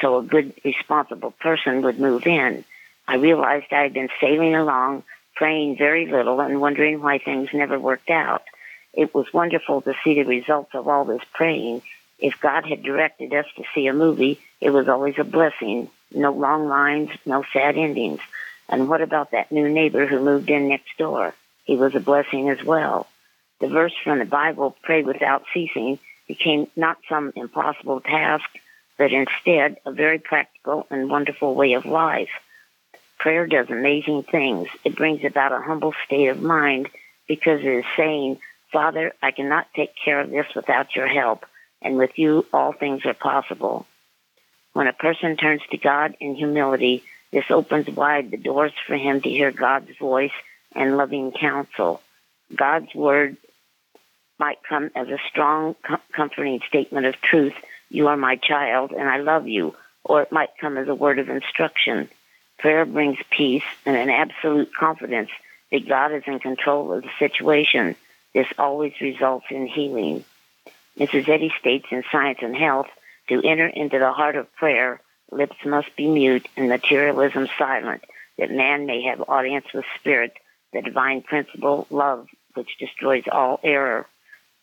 [0.00, 2.64] so a good, responsible person would move in.
[3.06, 5.04] I realized I had been sailing along,
[5.36, 8.42] praying very little and wondering why things never worked out.
[8.92, 11.82] It was wonderful to see the results of all this praying.
[12.18, 15.90] If God had directed us to see a movie, it was always a blessing.
[16.14, 18.20] No long lines, no sad endings.
[18.68, 21.34] And what about that new neighbor who moved in next door?
[21.64, 23.06] He was a blessing as well.
[23.60, 25.98] The verse from the Bible, pray without ceasing,
[26.28, 28.48] became not some impossible task,
[28.96, 32.30] but instead a very practical and wonderful way of life.
[33.18, 34.68] Prayer does amazing things.
[34.84, 36.88] It brings about a humble state of mind
[37.26, 38.38] because it is saying,
[38.72, 41.46] Father, I cannot take care of this without your help,
[41.80, 43.86] and with you all things are possible.
[44.74, 49.20] When a person turns to God in humility, this opens wide the doors for him
[49.22, 50.32] to hear God's voice
[50.74, 52.02] and loving counsel.
[52.54, 53.36] God's word
[54.38, 55.76] might come as a strong,
[56.12, 57.54] comforting statement of truth.
[57.88, 59.76] You are my child and I love you.
[60.02, 62.08] Or it might come as a word of instruction.
[62.58, 65.30] Prayer brings peace and an absolute confidence
[65.70, 67.94] that God is in control of the situation.
[68.34, 70.24] This always results in healing.
[70.98, 71.28] Mrs.
[71.28, 72.88] Eddy states in Science and Health
[73.28, 75.00] to enter into the heart of prayer,
[75.30, 78.04] lips must be mute and materialism silent,
[78.38, 80.32] that man may have audience with spirit,
[80.72, 84.06] the divine principle, love, which destroys all error.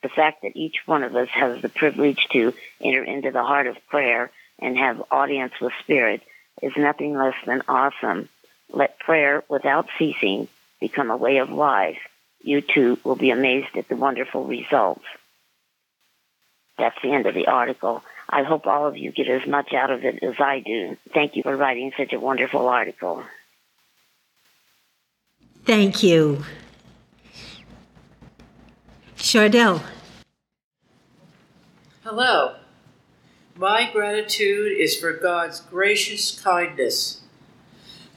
[0.03, 3.67] The fact that each one of us has the privilege to enter into the heart
[3.67, 6.21] of prayer and have audience with spirit
[6.61, 8.29] is nothing less than awesome.
[8.71, 10.47] Let prayer without ceasing
[10.79, 11.99] become a way of life.
[12.43, 15.05] You too will be amazed at the wonderful results.
[16.77, 18.03] That's the end of the article.
[18.31, 20.97] I hope all of you get as much out of it as I do.
[21.13, 23.23] Thank you for writing such a wonderful article.
[25.65, 26.43] Thank you.
[29.17, 29.81] Chardell.
[32.03, 32.55] Hello.
[33.55, 37.21] My gratitude is for God's gracious kindness.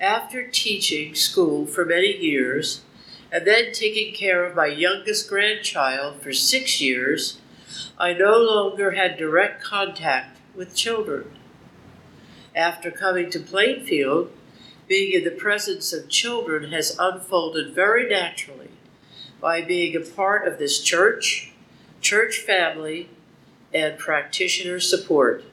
[0.00, 2.82] After teaching school for many years,
[3.30, 7.40] and then taking care of my youngest grandchild for six years,
[7.98, 11.30] I no longer had direct contact with children.
[12.54, 14.32] After coming to Plainfield,
[14.88, 18.70] being in the presence of children has unfolded very naturally
[19.40, 21.52] by being a part of this church,
[22.00, 23.08] church family,
[23.72, 25.44] and practitioner support.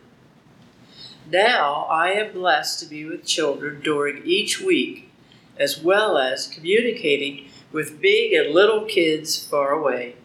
[1.29, 5.11] Now I am blessed to be with children during each week,
[5.57, 10.15] as well as communicating with big and little kids far away.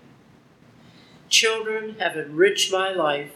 [1.37, 3.33] Children have enriched my life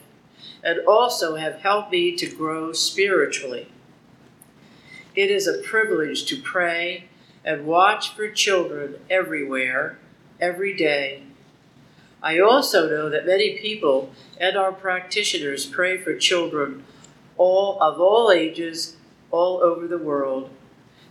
[0.64, 3.70] and also have helped me to grow spiritually.
[5.14, 7.10] It is a privilege to pray
[7.44, 9.98] and watch for children everywhere
[10.40, 11.24] every day.
[12.22, 16.84] I also know that many people and our practitioners pray for children
[17.36, 18.96] all of all ages
[19.30, 20.48] all over the world.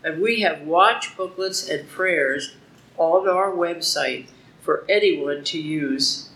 [0.04, 2.56] And we have watch booklets and prayers
[2.98, 4.26] on our website
[4.64, 6.29] for anyone to use.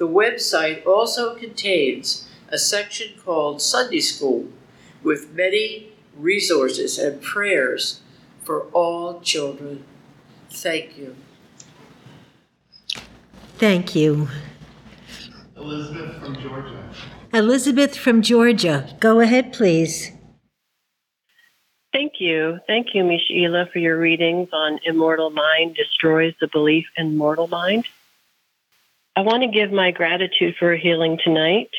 [0.00, 4.48] The website also contains a section called Sunday School
[5.02, 8.00] with many resources and prayers
[8.42, 9.84] for all children.
[10.48, 11.16] Thank you.
[13.58, 14.28] Thank you.
[15.54, 16.94] Elizabeth from Georgia.
[17.34, 18.96] Elizabeth from Georgia.
[19.00, 20.12] Go ahead, please.
[21.92, 22.58] Thank you.
[22.66, 23.20] Thank you, Miss
[23.70, 27.84] for your readings on Immortal Mind Destroys the Belief in Mortal Mind.
[29.16, 31.70] I want to give my gratitude for healing tonight.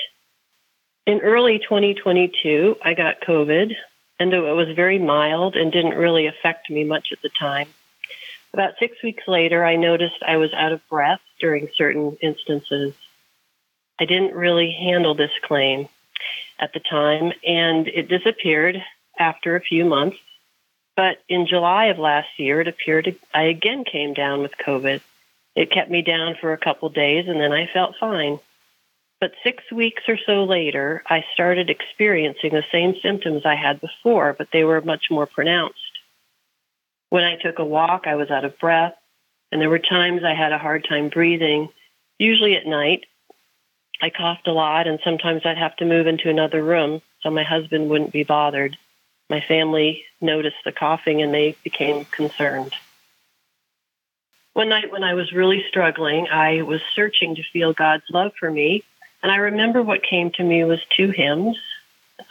[1.08, 3.74] In early 2022, I got COVID,
[4.20, 7.68] and though it was very mild and didn't really affect me much at the time,
[8.54, 12.94] about six weeks later, I noticed I was out of breath during certain instances.
[13.98, 15.88] I didn't really handle this claim
[16.60, 18.84] at the time, and it disappeared
[19.18, 20.18] after a few months.
[20.98, 25.00] But in July of last year, it appeared I again came down with COVID.
[25.56, 28.40] It kept me down for a couple days, and then I felt fine.
[29.20, 34.34] But six weeks or so later, I started experiencing the same symptoms I had before,
[34.38, 35.78] but they were much more pronounced.
[37.10, 38.96] When I took a walk, I was out of breath,
[39.52, 41.70] and there were times I had a hard time breathing,
[42.18, 43.06] usually at night.
[44.02, 47.44] I coughed a lot, and sometimes I'd have to move into another room so my
[47.44, 48.78] husband wouldn't be bothered.
[49.30, 52.74] My family noticed the coughing and they became concerned.
[54.54, 58.52] One night when I was really struggling, I was searching to feel God's love for
[58.52, 58.84] me,
[59.24, 61.58] and I remember what came to me was two hymns.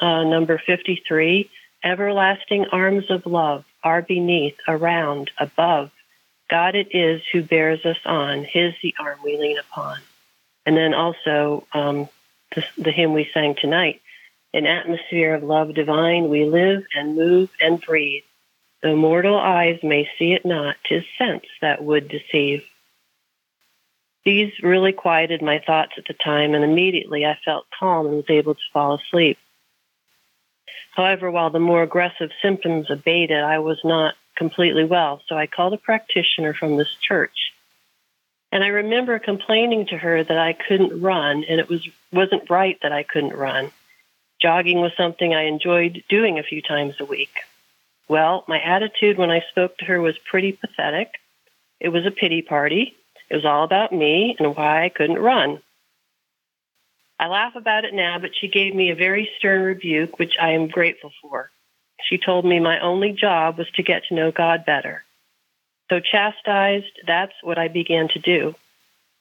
[0.00, 1.50] Uh, number 53,
[1.82, 5.90] Everlasting Arms of Love are beneath, around, above,
[6.50, 9.98] God it is who bears us on, His the arm we lean upon.
[10.66, 12.08] And then also um,
[12.54, 14.02] the, the hymn we sang tonight,
[14.52, 18.24] an atmosphere of love divine, we live and move and breathe.
[18.82, 22.66] Though mortal eyes may see it not, 'tis sense that would deceive.
[24.24, 28.30] These really quieted my thoughts at the time, and immediately I felt calm and was
[28.30, 29.38] able to fall asleep.
[30.92, 35.74] However, while the more aggressive symptoms abated, I was not completely well, so I called
[35.74, 37.52] a practitioner from this church.
[38.52, 42.78] And I remember complaining to her that I couldn't run, and it was wasn't right
[42.82, 43.70] that I couldn't run.
[44.40, 47.30] Jogging was something I enjoyed doing a few times a week.
[48.10, 51.12] Well, my attitude when I spoke to her was pretty pathetic.
[51.78, 52.96] It was a pity party.
[53.30, 55.62] It was all about me and why I couldn't run.
[57.20, 60.54] I laugh about it now, but she gave me a very stern rebuke, which I
[60.54, 61.52] am grateful for.
[62.02, 65.04] She told me my only job was to get to know God better.
[65.88, 68.56] So chastised, that's what I began to do.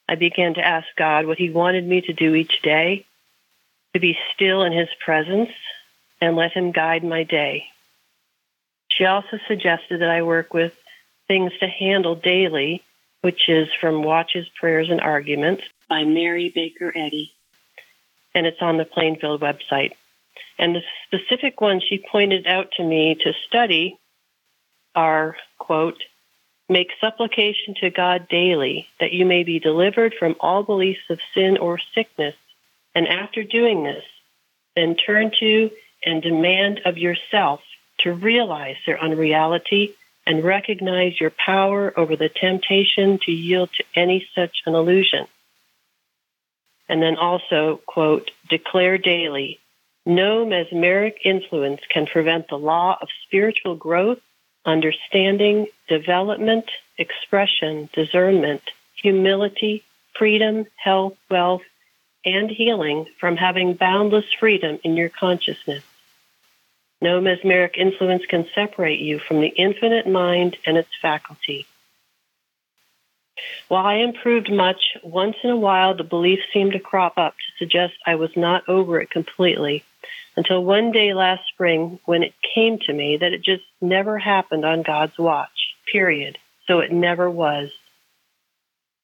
[0.08, 3.06] I began to ask God what He wanted me to do each day,
[3.94, 5.52] to be still in His presence,
[6.20, 7.68] and let Him guide my day.
[9.00, 10.74] She also suggested that I work with
[11.28, 12.84] things to handle daily,
[13.22, 17.34] which is from Watches, Prayers, and Arguments by Mary Baker Eddy
[18.36, 19.93] and it's on the Plainfield website.
[20.58, 23.97] And the specific ones she pointed out to me to study
[24.95, 26.04] are, quote,
[26.68, 31.58] make supplication to God daily that you may be delivered from all beliefs of sin
[31.58, 32.36] or sickness.
[32.93, 34.04] And after doing this,
[34.76, 35.72] then turn to
[36.06, 37.62] and demand of yourself
[38.00, 39.95] to realize their unreality
[40.26, 45.26] and recognize your power over the temptation to yield to any such an illusion.
[46.88, 49.60] And then also, quote, declare daily,
[50.06, 54.20] no mesmeric influence can prevent the law of spiritual growth,
[54.66, 56.66] understanding, development,
[56.97, 58.62] expression, discernment,
[58.95, 59.84] humility,
[60.18, 61.62] freedom, health, wealth,
[62.26, 65.84] and healing from having boundless freedom in your consciousness.
[67.02, 71.66] No mesmeric influence can separate you from the infinite mind and its faculty.
[73.70, 77.58] While I improved much, once in a while the belief seemed to crop up to
[77.58, 79.86] suggest I was not over it completely,
[80.36, 84.66] until one day last spring when it came to me that it just never happened
[84.66, 86.38] on God's watch, period.
[86.68, 87.72] So it never was.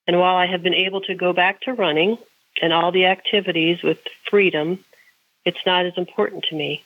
[0.08, 2.18] And while I have been able to go back to running
[2.62, 4.84] and all the activities with freedom,
[5.46, 6.84] it's not as important to me.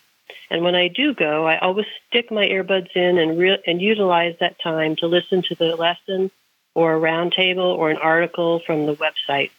[0.49, 4.35] And when I do go, I always stick my earbuds in and re- and utilize
[4.39, 6.31] that time to listen to the lesson
[6.73, 9.51] or a roundtable or an article from the website.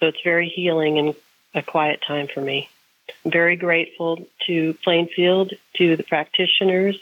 [0.00, 1.14] So it's very healing and
[1.54, 2.68] a quiet time for me.
[3.24, 6.98] I'm very grateful to Plainfield, to the practitioners,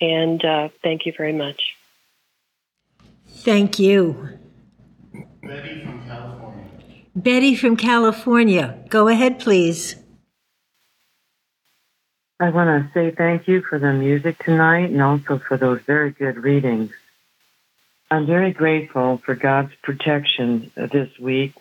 [0.00, 1.76] and uh, thank you very much.
[3.28, 4.38] Thank you.
[5.42, 6.64] Betty from California.
[7.14, 8.84] Betty from California.
[8.88, 9.96] Go ahead, please.
[12.44, 16.10] I want to say thank you for the music tonight and also for those very
[16.10, 16.92] good readings.
[18.10, 21.54] I'm very grateful for God's protection this week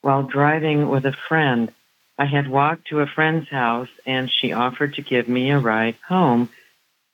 [0.00, 1.70] while driving with a friend.
[2.16, 5.96] I had walked to a friend's house and she offered to give me a ride
[6.08, 6.48] home,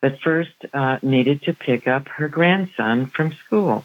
[0.00, 3.84] but first uh, needed to pick up her grandson from school.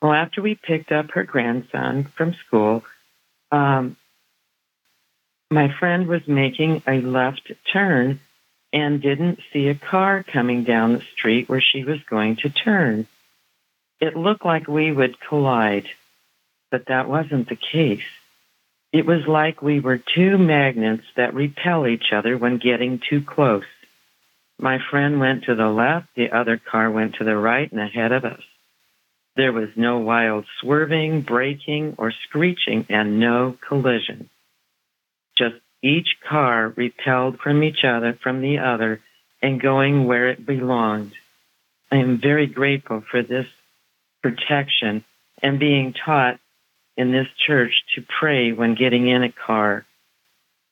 [0.00, 2.82] Well, after we picked up her grandson from school,
[3.52, 3.98] um,
[5.50, 8.20] my friend was making a left turn
[8.74, 13.06] and didn't see a car coming down the street where she was going to turn
[14.04, 15.86] it looked like we would collide,
[16.70, 18.04] but that wasn't the case.
[18.92, 23.64] It was like we were two magnets that repel each other when getting too close.
[24.58, 28.12] My friend went to the left, the other car went to the right and ahead
[28.12, 28.42] of us.
[29.36, 34.28] There was no wild swerving, braking, or screeching, and no collision.
[35.36, 39.00] Just each car repelled from each other, from the other,
[39.42, 41.12] and going where it belonged.
[41.92, 43.46] I am very grateful for this
[44.22, 45.04] protection
[45.42, 46.40] and being taught
[46.96, 49.84] in this church to pray when getting in a car.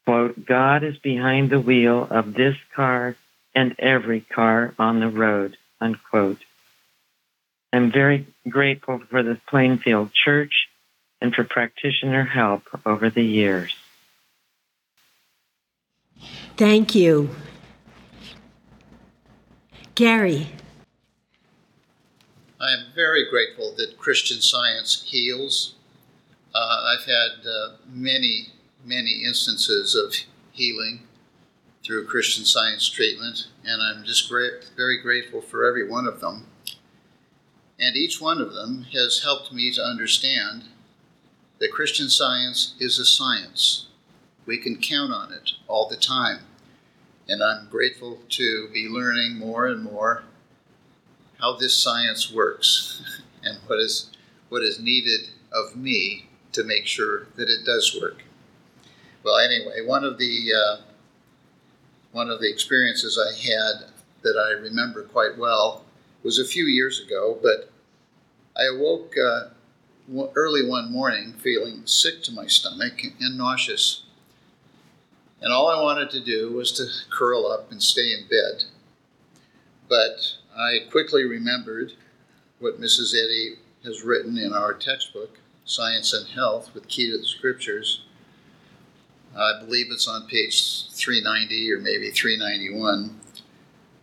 [0.06, 3.14] Quote, God is behind the wheel of this car
[3.54, 6.38] and every car on the road, unquote.
[7.70, 10.68] I'm very grateful for the Plainfield Church
[11.20, 13.74] and for practitioner help over the years.
[16.56, 17.30] Thank you.
[19.94, 20.48] Gary.
[22.60, 25.74] I am very grateful that Christian science heals.
[26.54, 28.48] Uh, I've had uh, many,
[28.84, 30.14] many instances of
[30.52, 31.00] healing
[31.84, 36.46] through Christian science treatment, and I'm just great, very grateful for every one of them.
[37.80, 40.64] And each one of them has helped me to understand
[41.58, 43.88] that Christian science is a science.
[44.46, 46.40] We can count on it all the time.
[47.28, 50.24] And I'm grateful to be learning more and more
[51.40, 54.10] how this science works and what is
[54.48, 58.22] what is needed of me to make sure that it does work.
[59.24, 60.82] Well, anyway, one of the uh,
[62.12, 63.90] one of the experiences I had
[64.22, 65.84] that I remember quite well
[66.22, 67.70] was a few years ago, but
[68.56, 69.48] I awoke uh,
[70.36, 74.02] early one morning feeling sick to my stomach and nauseous.
[75.42, 78.64] And all I wanted to do was to curl up and stay in bed.
[79.88, 81.94] But I quickly remembered
[82.60, 83.12] what Mrs.
[83.12, 88.04] Eddy has written in our textbook, Science and Health with Key to the Scriptures.
[89.36, 93.18] I believe it's on page 390 or maybe 391.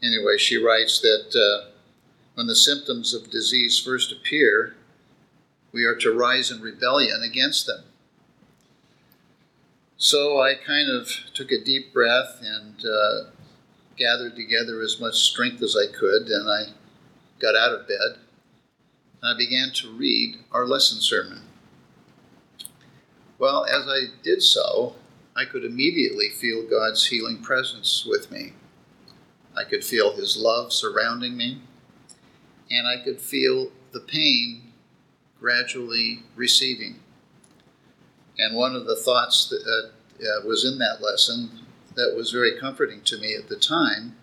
[0.04, 1.70] Anyway, she writes that uh,
[2.34, 4.76] when the symptoms of disease first appear,
[5.72, 7.84] we are to rise in rebellion against them.
[10.02, 13.30] So I kind of took a deep breath and uh,
[13.97, 16.68] gathered together as much strength as I could, and I
[17.38, 18.18] got out of bed
[19.22, 21.41] and I began to read our lesson sermon.
[23.38, 24.95] Well, as I did so,
[25.36, 28.54] I could immediately feel God's healing presence with me.
[29.54, 31.62] I could feel His love surrounding me,
[32.72, 34.72] and I could feel the pain
[35.41, 37.02] gradually receding.
[38.40, 41.50] And one of the thoughts that uh, uh, was in that lesson
[41.96, 44.16] that was very comforting to me at the time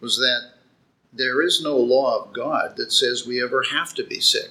[0.00, 0.52] was that
[1.12, 4.50] there is no law of God that says we ever have to be sick.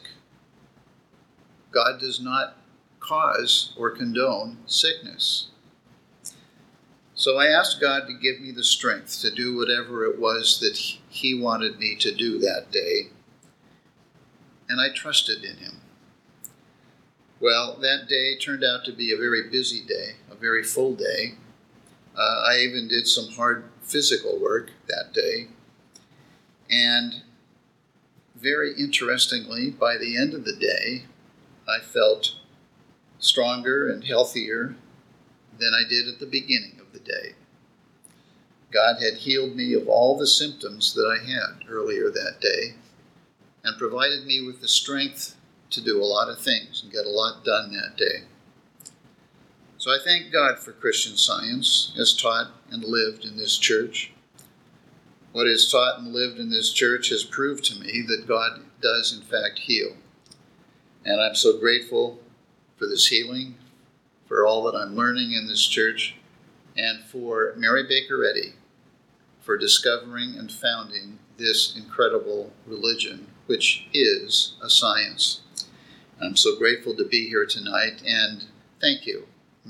[1.72, 2.58] God does not
[3.00, 5.48] cause or condone sickness.
[7.16, 10.78] So I asked God to give me the strength to do whatever it was that
[11.10, 13.10] He wanted me to do that day
[14.70, 15.82] and I trusted in him.
[17.40, 21.36] Well, that day turned out to be a very busy day, a very full day.
[22.18, 25.48] Uh, I even did some hard physical work that day.
[26.72, 27.22] And
[28.36, 31.04] very interestingly, by the end of the day,
[31.68, 32.36] I felt
[33.20, 34.76] stronger and healthier
[35.60, 37.36] than I did at the beginning of the day.
[38.72, 42.74] God had healed me of all the symptoms that I had earlier that day
[43.64, 45.37] and provided me with the strength
[45.70, 48.24] to do a lot of things and get a lot done that day.
[49.78, 54.12] So I thank God for Christian science as taught and lived in this church.
[55.32, 59.16] What is taught and lived in this church has proved to me that God does,
[59.16, 59.96] in fact, heal.
[61.06, 62.20] And I'm so grateful
[62.78, 63.56] for this healing,
[64.28, 66.16] for all that I'm learning in this church,
[66.76, 68.54] and for Mary Baker Eddy
[69.48, 75.40] for discovering and founding this incredible religion which is a science.
[76.22, 78.46] I'm so grateful to be here tonight, and
[78.82, 79.28] thank you,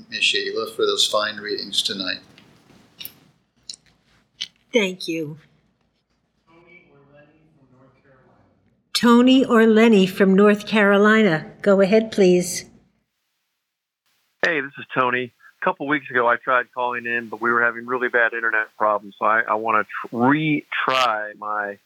[0.08, 2.20] Miss Sheila, for those fine readings tonight.
[4.72, 5.38] Thank you.
[8.92, 11.52] Tony or Lenny from North Carolina.
[11.62, 12.64] Go ahead, please.
[14.44, 15.32] Hey, this is Tony.
[15.60, 18.66] A couple weeks ago, I tried calling in, but we were having really bad internet
[18.76, 19.14] problems.
[19.18, 21.78] So I, I want to tr- retry my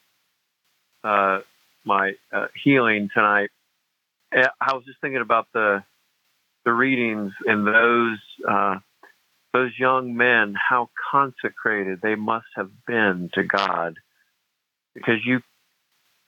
[1.03, 1.41] uh,
[1.85, 3.49] my uh, healing tonight,
[4.33, 5.83] I was just thinking about the
[6.65, 8.79] the readings and those uh,
[9.53, 13.95] those young men, how consecrated they must have been to God,
[14.95, 15.41] because you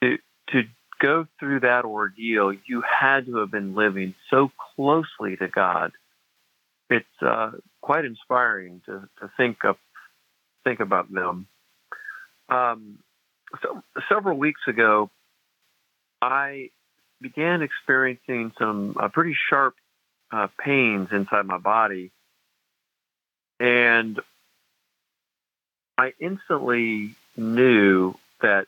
[0.02, 0.18] to
[0.50, 0.64] to
[1.02, 5.92] go through that ordeal, you had to have been living so closely to God.
[6.90, 7.52] It's uh,
[7.82, 9.78] quite inspiring to, to think of
[10.64, 11.48] think about them.
[12.50, 13.00] Um,
[13.62, 15.10] so several weeks ago,
[16.22, 16.70] I
[17.22, 19.76] began experiencing some uh, pretty sharp
[20.32, 22.12] uh, pains inside my body.
[23.60, 24.20] And
[25.98, 28.68] I instantly knew that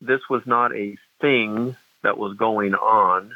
[0.00, 3.32] this was not a thing that was going on.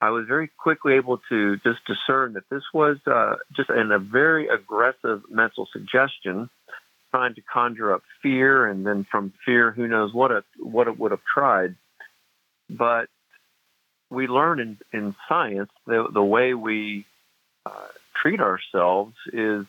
[0.00, 3.98] I was very quickly able to just discern that this was uh, just in a
[3.98, 6.48] very aggressive mental suggestion,
[7.10, 10.98] trying to conjure up fear, and then from fear, who knows what it what it
[10.98, 11.76] would have tried.
[12.70, 13.08] But
[14.10, 17.06] we learn in, in science the, the way we
[17.64, 17.88] uh,
[18.20, 19.66] treat ourselves is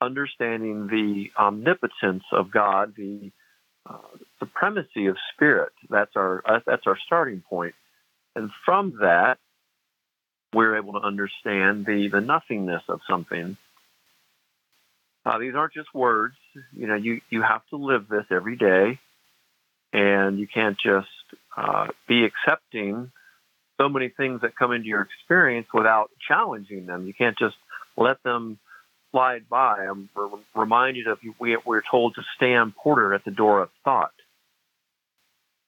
[0.00, 3.30] understanding the omnipotence of God, the
[3.88, 3.98] uh,
[4.38, 5.72] supremacy of spirit.
[5.88, 7.74] That's our uh, that's our starting point,
[8.34, 9.38] and from that,
[10.52, 13.56] we're able to understand the the nothingness of something.
[15.24, 16.36] Uh, these aren't just words.
[16.72, 18.98] You know, you you have to live this every day,
[19.92, 21.08] and you can't just
[21.56, 23.12] uh, be accepting
[23.78, 27.06] so many things that come into your experience without challenging them.
[27.06, 27.56] You can't just
[27.96, 28.58] let them
[29.10, 29.86] slide by.
[29.86, 30.08] I'm
[30.54, 34.12] reminded of we, we're told to stand porter at the door of thought.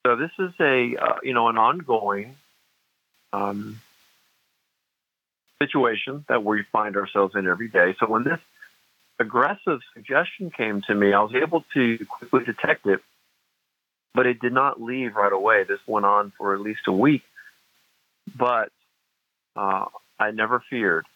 [0.07, 2.37] So this is a uh, you know an ongoing
[3.33, 3.81] um,
[5.61, 7.95] situation that we find ourselves in every day.
[8.01, 8.41] So when this
[9.19, 13.01] aggressive suggestion came to me, I was able to quickly detect it,
[14.15, 15.65] but it did not leave right away.
[15.65, 17.23] This went on for at least a week,
[18.37, 18.71] but
[19.57, 19.87] uh,
[20.19, 21.07] I never feared.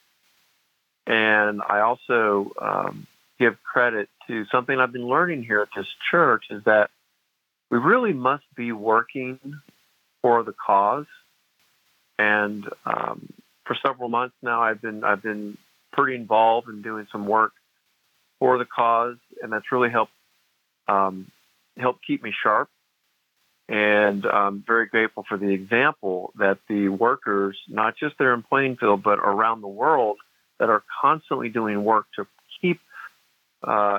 [1.07, 3.07] And I also um,
[3.39, 6.91] give credit to something I've been learning here at this church is that
[7.71, 9.39] we really must be working
[10.21, 11.07] for the cause.
[12.19, 13.33] And um,
[13.65, 15.57] for several months now, I've been I've been
[15.93, 17.53] pretty involved in doing some work
[18.39, 20.13] for the cause, and that's really helped
[20.87, 21.31] um,
[21.77, 22.69] helped keep me sharp.
[23.69, 29.03] And I'm very grateful for the example that the workers, not just there in Plainfield,
[29.03, 30.19] but around the world,
[30.59, 32.27] that are constantly doing work to
[32.61, 32.81] keep
[33.63, 33.99] uh,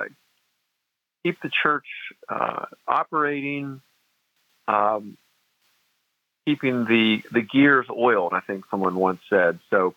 [1.23, 1.85] keep the church
[2.29, 3.81] uh, operating,
[4.67, 5.17] um,
[6.45, 8.33] keeping the the gears oiled.
[8.33, 9.59] I think someone once said.
[9.69, 9.95] So,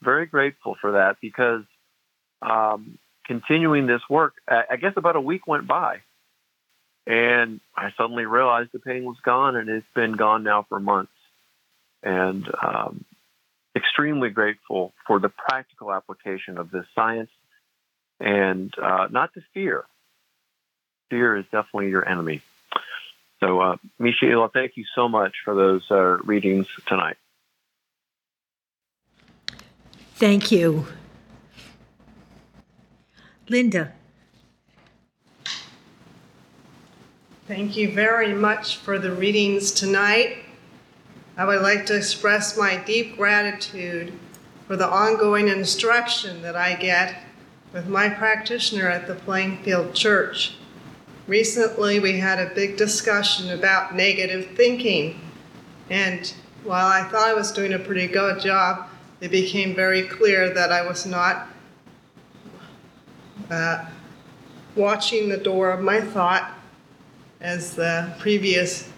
[0.00, 1.64] very grateful for that because
[2.40, 4.34] um, continuing this work.
[4.48, 5.98] I guess about a week went by,
[7.08, 11.12] and I suddenly realized the pain was gone, and it's been gone now for months.
[12.04, 13.04] And um,
[13.74, 17.30] extremely grateful for the practical application of this science
[18.20, 19.84] and uh, not the fear
[21.10, 22.42] fear is definitely your enemy.
[23.40, 27.16] So, uh, Michaela, thank you so much for those uh, readings tonight.
[30.16, 30.86] Thank you.
[33.48, 33.92] Linda.
[37.48, 40.44] Thank you very much for the readings tonight.
[41.34, 44.12] I would like to express my deep gratitude
[44.66, 47.22] for the ongoing instruction that I get
[47.72, 50.56] with my practitioner at the Plainfield Church.
[51.26, 55.18] Recently, we had a big discussion about negative thinking.
[55.88, 56.30] And
[56.64, 58.90] while I thought I was doing a pretty good job,
[59.22, 61.48] it became very clear that I was not
[63.50, 63.86] uh,
[64.76, 66.52] watching the door of my thought,
[67.40, 68.90] as the previous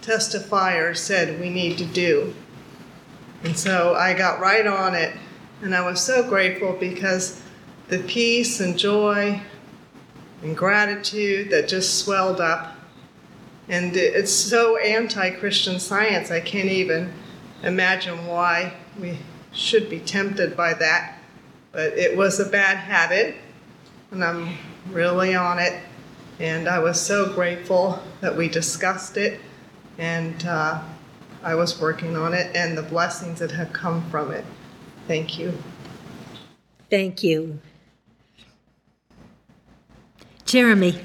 [0.00, 2.34] testifier said we need to do.
[3.44, 5.16] And so I got right on it,
[5.62, 7.40] and I was so grateful because
[7.88, 9.40] the peace and joy
[10.42, 12.76] and gratitude that just swelled up.
[13.68, 17.12] And it's so anti Christian science, I can't even
[17.62, 19.18] imagine why we
[19.52, 21.18] should be tempted by that.
[21.70, 23.36] But it was a bad habit,
[24.10, 24.58] and I'm
[24.90, 25.80] really on it.
[26.42, 29.40] And I was so grateful that we discussed it,
[29.96, 30.82] and uh,
[31.40, 34.44] I was working on it, and the blessings that have come from it.
[35.06, 35.56] Thank you.
[36.90, 37.60] Thank you.
[40.44, 41.00] Jeremy.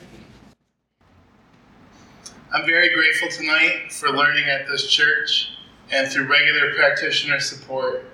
[2.51, 5.51] I'm very grateful tonight for learning at this church
[5.91, 8.05] and through regular practitioner support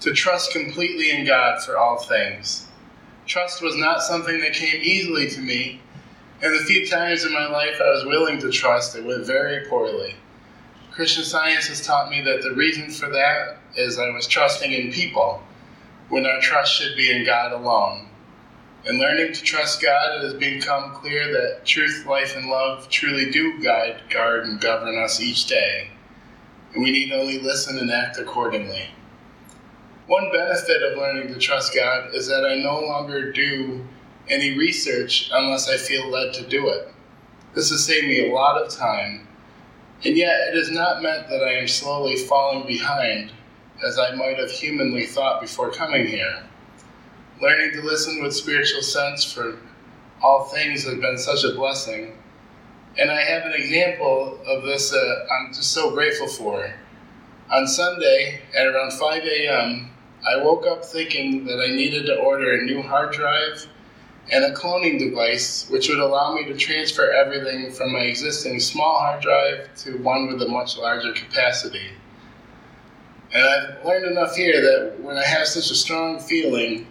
[0.00, 2.68] to trust completely in God for all things.
[3.26, 5.82] Trust was not something that came easily to me,
[6.42, 9.66] and the few times in my life I was willing to trust, it went very
[9.66, 10.14] poorly.
[10.90, 14.92] Christian science has taught me that the reason for that is I was trusting in
[14.92, 15.42] people
[16.08, 18.08] when our trust should be in God alone.
[18.86, 23.30] In learning to trust God, it has become clear that truth, life, and love truly
[23.30, 25.90] do guide, guard, and govern us each day,
[26.74, 28.88] and we need only listen and act accordingly.
[30.06, 33.86] One benefit of learning to trust God is that I no longer do
[34.30, 36.92] any research unless I feel led to do it.
[37.54, 39.26] This has saved me a lot of time,
[40.04, 43.32] and yet it has not meant that I am slowly falling behind
[43.84, 46.44] as I might have humanly thought before coming here
[47.40, 49.58] learning to listen with spiritual sense for
[50.22, 52.18] all things has been such a blessing.
[52.98, 56.72] And I have an example of this uh, I'm just so grateful for.
[57.50, 59.90] On Sunday at around 5 a.m.,
[60.28, 63.66] I woke up thinking that I needed to order a new hard drive
[64.32, 68.98] and a cloning device which would allow me to transfer everything from my existing small
[68.98, 71.90] hard drive to one with a much larger capacity.
[73.32, 76.86] And I've learned enough here that when I have such a strong feeling,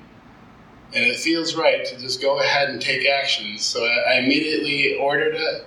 [0.93, 3.57] and it feels right to just go ahead and take action.
[3.57, 5.65] So I immediately ordered it,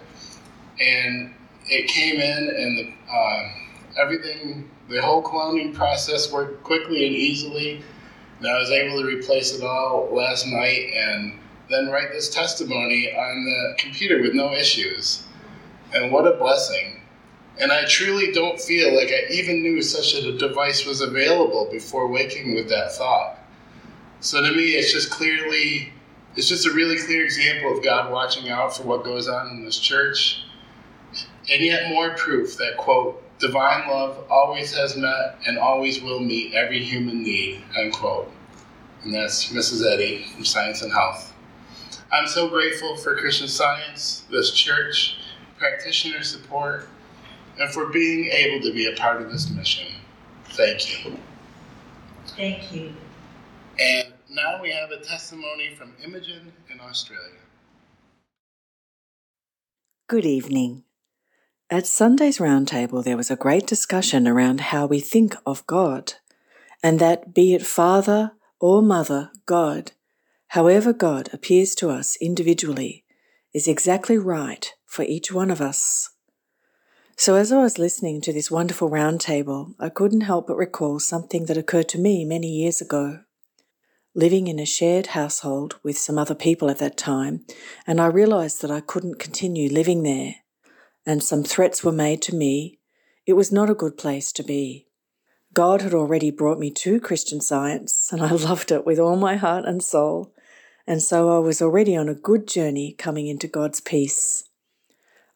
[0.81, 1.35] and
[1.67, 3.51] it came in, and the, uh,
[4.03, 7.83] everything, the whole cloning process worked quickly and easily.
[8.39, 11.39] And I was able to replace it all last night, and
[11.73, 15.25] then write this testimony on the computer with no issues.
[15.95, 17.03] And what a blessing!
[17.59, 22.09] And I truly don't feel like I even knew such a device was available before
[22.09, 23.39] waking with that thought.
[24.21, 25.93] So to me, it's just clearly,
[26.37, 29.65] it's just a really clear example of God watching out for what goes on in
[29.65, 30.45] this church.
[31.51, 36.55] and yet more proof that, quote, divine love always has met and always will meet
[36.55, 38.31] every human need, unquote.
[39.03, 39.85] And that's Mrs.
[39.85, 41.32] Eddy from Science and Health.
[42.13, 45.17] I'm so grateful for Christian Science, this church,
[45.57, 46.87] practitioner support,
[47.59, 49.87] and for being able to be a part of this mission.
[50.51, 51.19] Thank you.
[52.37, 52.93] Thank you.
[53.79, 57.41] And now we have a testimony from Imogen in Australia.
[60.07, 60.85] Good evening.
[61.71, 66.13] At Sunday's Roundtable, there was a great discussion around how we think of God,
[66.83, 69.93] and that be it Father or Mother, God,
[70.53, 73.05] however God appears to us individually,
[73.53, 76.11] is exactly right for each one of us.
[77.17, 81.45] So, as I was listening to this wonderful roundtable, I couldn't help but recall something
[81.47, 83.21] that occurred to me many years ago.
[84.15, 87.45] Living in a shared household with some other people at that time,
[87.87, 90.37] and I realized that I couldn't continue living there
[91.07, 92.79] and some threats were made to me,
[93.27, 94.87] it was not a good place to be.
[95.53, 99.37] God had already brought me to Christian Science, and I loved it with all my
[99.37, 100.32] heart and soul,
[100.87, 104.45] and so I was already on a good journey coming into God's peace.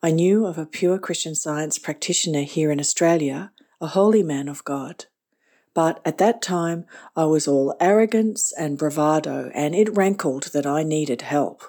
[0.02, 4.64] I knew of a pure Christian Science practitioner here in Australia, a holy man of
[4.64, 5.06] God.
[5.74, 10.82] But at that time, I was all arrogance and bravado, and it rankled that I
[10.82, 11.62] needed help.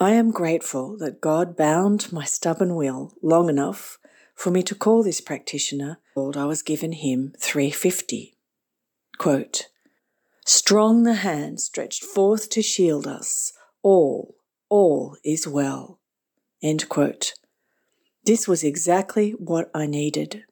[0.00, 3.98] I am grateful that God bound my stubborn will long enough
[4.38, 8.36] for me to call this practitioner, I was given hymn 350.
[9.18, 9.66] Quote,
[10.48, 13.52] Strong the hand stretched forth to shield us,
[13.82, 14.34] all,
[14.70, 16.00] all is well.
[16.62, 17.34] End quote.
[18.24, 20.44] This was exactly what I needed.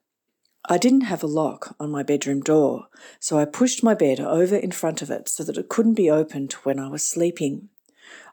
[0.69, 4.55] I didn't have a lock on my bedroom door, so I pushed my bed over
[4.55, 7.71] in front of it so that it couldn't be opened when I was sleeping.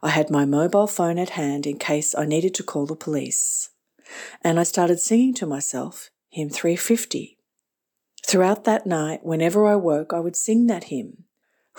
[0.02, 3.70] I had my mobile phone at hand in case I needed to call the police.
[4.42, 7.38] And I started singing to myself hymn 350.
[8.28, 11.24] Throughout that night, whenever I woke, I would sing that hymn.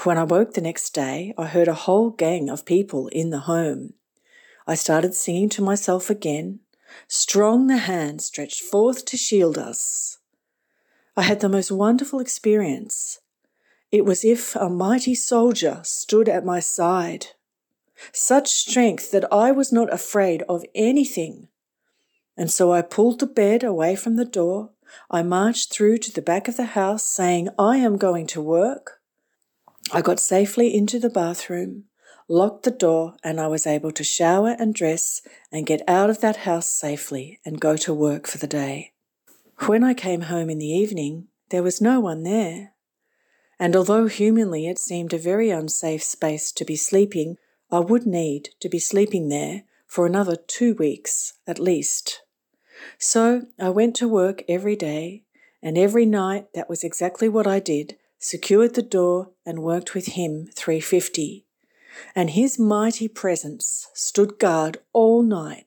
[0.02, 3.40] When I woke the next day, I heard a whole gang of people in the
[3.40, 3.94] home.
[4.66, 6.60] I started singing to myself again,
[7.08, 10.18] Strong the hand stretched forth to shield us.
[11.16, 13.20] I had the most wonderful experience.
[13.90, 17.28] It was if a mighty soldier stood at my side
[18.12, 21.48] such strength that I was not afraid of anything.
[22.36, 24.70] And so I pulled the bed away from the door.
[25.10, 29.00] I marched through to the back of the house saying, I am going to work.
[29.93, 31.85] I got safely into the bathroom,
[32.28, 35.20] locked the door, and I was able to shower and dress
[35.52, 38.93] and get out of that house safely and go to work for the day.
[39.66, 42.73] When I came home in the evening, there was no one there.
[43.59, 47.36] And although humanly it seemed a very unsafe space to be sleeping,
[47.70, 52.23] I would need to be sleeping there for another two weeks at least.
[52.98, 55.24] So I went to work every day,
[55.62, 60.06] and every night that was exactly what I did secured the door and worked with
[60.06, 61.46] hymn 350.
[62.14, 65.66] And his mighty presence stood guard all night,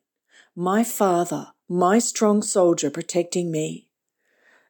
[0.56, 3.88] my father, my strong soldier protecting me.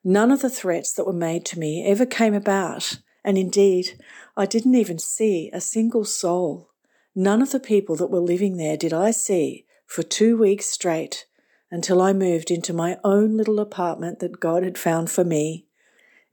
[0.04, 4.00] None of the threats that were made to me ever came about, and indeed,
[4.36, 6.70] I didn't even see a single soul.
[7.16, 11.26] None of the people that were living there did I see for two weeks straight
[11.72, 15.67] until I moved into my own little apartment that God had found for me.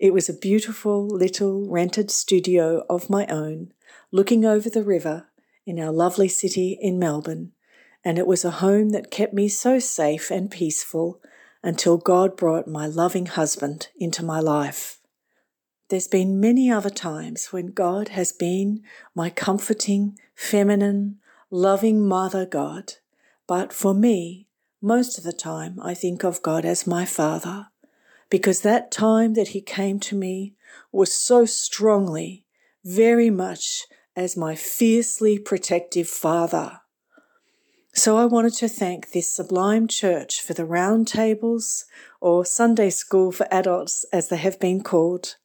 [0.05, 3.73] It was a beautiful little rented studio of my own,
[4.13, 5.29] looking over the river
[5.65, 7.53] in our lovely city in Melbourne,
[8.05, 11.23] and it was a home that kept me so safe and peaceful
[11.63, 15.01] until God brought my loving husband into my life.
[15.89, 18.83] There's been many other times when God has been
[19.15, 21.19] my comforting, feminine,
[21.51, 22.93] loving mother God,
[23.47, 24.49] but for me,
[24.83, 27.69] most of the time I think of God as my father,
[28.31, 30.55] because that time that he came to me
[30.93, 32.47] was so strongly,
[32.85, 33.87] very much
[34.17, 36.81] as my fiercely protective father.
[37.93, 41.85] So I wanted to thank this sublime church for the round tables,
[42.21, 45.37] or Sunday school for adults as they have been called,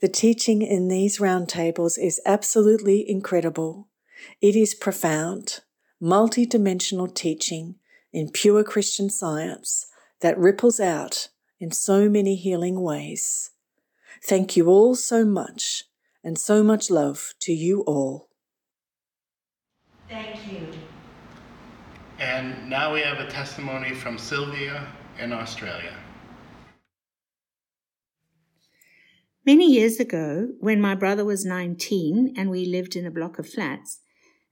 [0.00, 3.88] the teaching in these roundtables is absolutely incredible.
[4.40, 5.60] It is profound,
[6.00, 7.76] multi-dimensional teaching
[8.12, 9.86] in pure Christian science
[10.20, 11.28] that ripples out
[11.60, 13.50] in so many healing ways.
[14.22, 15.84] Thank you all so much,
[16.24, 18.28] and so much love to you all.
[20.08, 20.68] Thank you.
[22.18, 24.86] And now we have a testimony from Sylvia
[25.20, 25.94] in Australia.
[29.46, 33.48] Many years ago, when my brother was 19 and we lived in a block of
[33.48, 34.00] flats,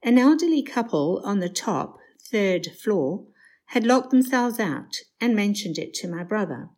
[0.02, 1.98] an elderly couple on the top,
[2.30, 3.26] third floor,
[3.66, 6.70] had locked themselves out and mentioned it to my brother.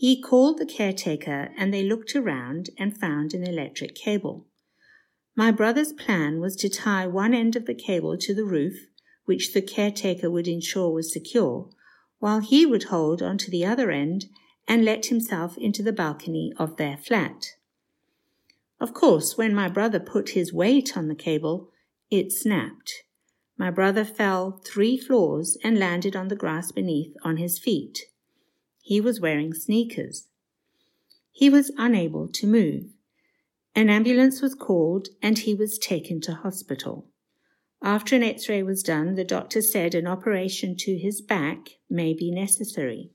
[0.00, 4.46] He called the caretaker and they looked around and found an electric cable.
[5.34, 8.86] My brother's plan was to tie one end of the cable to the roof,
[9.24, 11.68] which the caretaker would ensure was secure,
[12.20, 14.26] while he would hold onto the other end
[14.68, 17.56] and let himself into the balcony of their flat.
[18.78, 21.72] Of course, when my brother put his weight on the cable,
[22.08, 23.02] it snapped.
[23.56, 28.04] My brother fell three floors and landed on the grass beneath on his feet.
[28.88, 30.28] He was wearing sneakers.
[31.30, 32.84] He was unable to move.
[33.74, 37.06] An ambulance was called and he was taken to hospital.
[37.82, 42.14] After an x ray was done, the doctor said an operation to his back may
[42.14, 43.10] be necessary.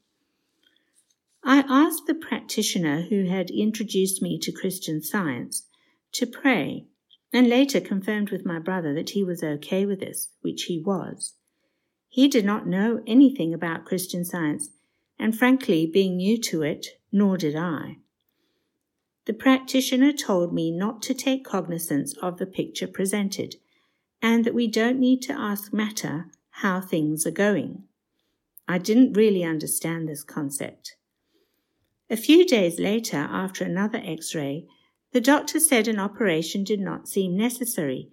[1.44, 5.66] I asked the practitioner who had introduced me to Christian science
[6.12, 6.86] to pray
[7.34, 11.34] and later confirmed with my brother that he was okay with this, which he was.
[12.10, 14.70] He did not know anything about Christian science,
[15.24, 17.96] and frankly, being new to it, nor did I.
[19.24, 23.56] The practitioner told me not to take cognizance of the picture presented,
[24.22, 27.84] and that we don't need to ask matter how things are going.
[28.68, 30.98] I didn't really understand this concept.
[32.10, 34.68] A few days later, after another x ray,
[35.14, 38.10] the doctor said an operation did not seem necessary,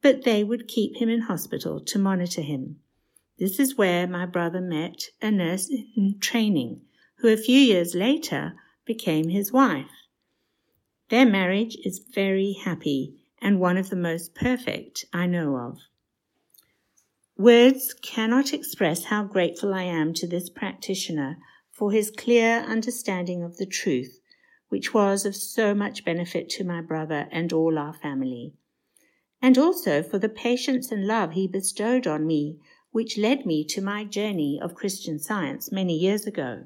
[0.00, 2.76] but they would keep him in hospital to monitor him.
[3.38, 6.82] This is where my brother met a nurse in training,
[7.16, 8.54] who a few years later
[8.84, 9.90] became his wife.
[11.08, 15.78] Their marriage is very happy and one of the most perfect I know of.
[17.36, 21.38] Words cannot express how grateful I am to this practitioner
[21.72, 24.20] for his clear understanding of the truth
[24.74, 28.52] which was of so much benefit to my brother and all our family,
[29.40, 32.58] and also for the patience and love he bestowed on me,
[32.94, 36.62] which led me to my journey of Christian science many years ago.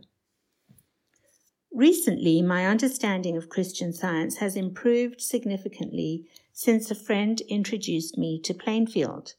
[1.73, 8.53] Recently, my understanding of Christian science has improved significantly since a friend introduced me to
[8.53, 9.37] Plainfield.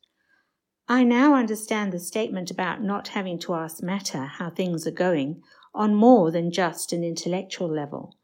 [0.88, 5.44] I now understand the statement about not having to ask matter how things are going
[5.76, 8.16] on more than just an intellectual level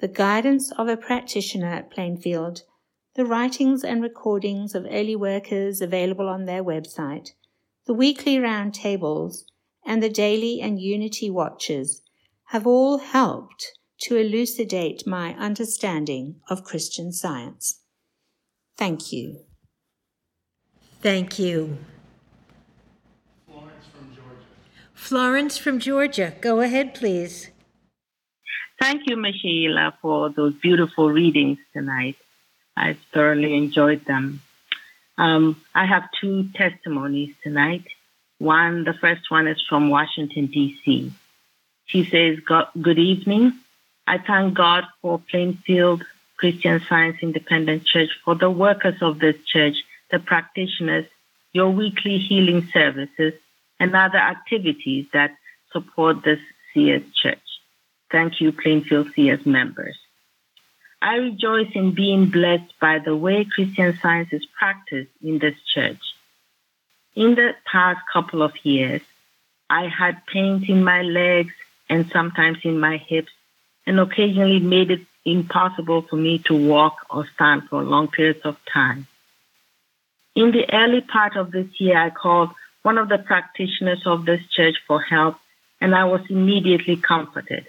[0.00, 2.64] the guidance of a practitioner at Plainfield,
[3.14, 7.30] the writings and recordings of early workers available on their website,
[7.86, 9.44] the weekly roundtables,
[9.86, 12.02] and the daily and unity watches
[12.46, 17.80] have all helped to elucidate my understanding of Christian science.
[18.76, 19.40] Thank you.
[21.00, 21.78] Thank you.
[23.46, 24.46] Florence from Georgia.
[24.94, 26.34] Florence from Georgia.
[26.40, 27.50] Go ahead, please.
[28.80, 32.16] Thank you, Michaela, for those beautiful readings tonight.
[32.76, 34.42] I thoroughly enjoyed them.
[35.16, 37.84] Um, I have two testimonies tonight.
[38.38, 41.12] One, the first one is from Washington, D.C.
[41.86, 42.38] She says,
[42.80, 43.52] Good evening.
[44.06, 46.04] I thank God for Plainfield
[46.36, 49.76] Christian Science Independent Church for the workers of this church,
[50.10, 51.06] the practitioners,
[51.52, 53.34] your weekly healing services,
[53.78, 55.36] and other activities that
[55.72, 56.40] support this
[56.72, 57.38] CS church.
[58.10, 59.96] Thank you, Plainfield CS members.
[61.04, 66.00] I rejoice in being blessed by the way Christian science is practiced in this church.
[67.14, 69.02] In the past couple of years,
[69.68, 71.52] I had pains in my legs
[71.90, 73.30] and sometimes in my hips,
[73.86, 78.56] and occasionally made it impossible for me to walk or stand for long periods of
[78.72, 79.06] time.
[80.34, 82.48] In the early part of this year, I called
[82.80, 85.36] one of the practitioners of this church for help,
[85.82, 87.66] and I was immediately comforted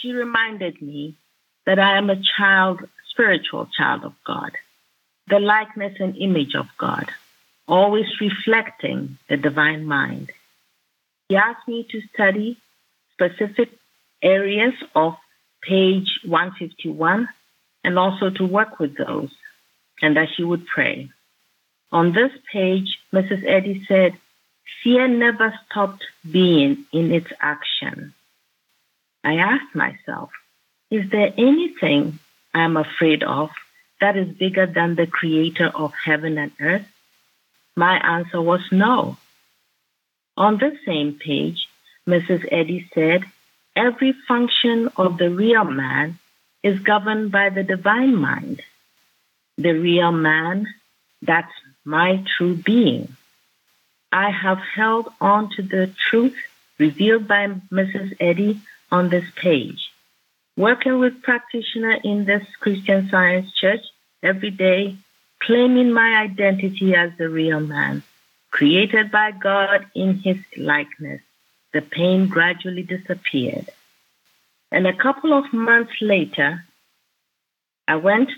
[0.00, 1.16] she reminded me
[1.70, 2.80] that I am a child,
[3.10, 4.50] spiritual child of God,
[5.28, 7.08] the likeness and image of God,
[7.68, 10.32] always reflecting the divine mind.
[11.28, 12.58] He asked me to study
[13.12, 13.70] specific
[14.20, 15.14] areas of
[15.62, 17.28] page 151
[17.84, 19.30] and also to work with those,
[20.02, 21.08] and that she would pray.
[21.92, 23.46] On this page, Mrs.
[23.46, 24.18] Eddy said,
[24.82, 28.12] Fear never stopped being in its action.
[29.22, 30.30] I asked myself,
[30.90, 32.18] is there anything
[32.52, 33.50] I'm afraid of
[34.00, 36.86] that is bigger than the creator of heaven and earth?
[37.76, 39.16] My answer was no.
[40.36, 41.68] On the same page,
[42.08, 42.48] Mrs.
[42.50, 43.24] Eddy said,
[43.76, 46.18] every function of the real man
[46.62, 48.62] is governed by the divine mind.
[49.56, 50.66] The real man,
[51.22, 51.52] that's
[51.84, 53.16] my true being.
[54.12, 56.36] I have held on to the truth
[56.78, 58.16] revealed by Mrs.
[58.18, 58.60] Eddy
[58.90, 59.89] on this page.
[60.60, 63.80] Working with practitioner in this Christian Science Church
[64.22, 64.94] every day,
[65.38, 68.02] claiming my identity as the real man,
[68.50, 71.22] created by God in his likeness,
[71.72, 73.70] the pain gradually disappeared.
[74.70, 76.62] And a couple of months later,
[77.88, 78.28] I went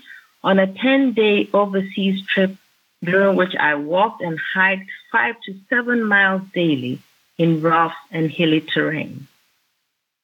[0.45, 2.55] on a 10 day overseas trip
[3.03, 6.99] during which I walked and hiked five to seven miles daily
[7.37, 9.27] in rough and hilly terrain.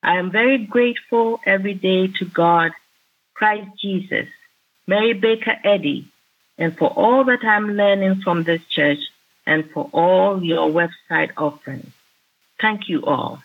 [0.01, 2.71] I am very grateful every day to God,
[3.33, 4.27] Christ Jesus,
[4.87, 6.07] Mary Baker Eddy,
[6.57, 8.99] and for all that I'm learning from this church
[9.45, 11.91] and for all your website offerings.
[12.61, 13.43] Thank you all.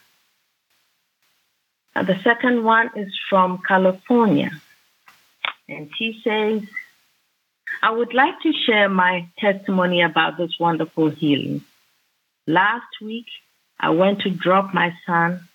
[1.94, 4.50] And the second one is from California.
[5.68, 6.62] And she says,
[7.82, 11.62] I would like to share my testimony about this wonderful healing.
[12.46, 13.26] Last week,
[13.78, 15.48] I went to drop my son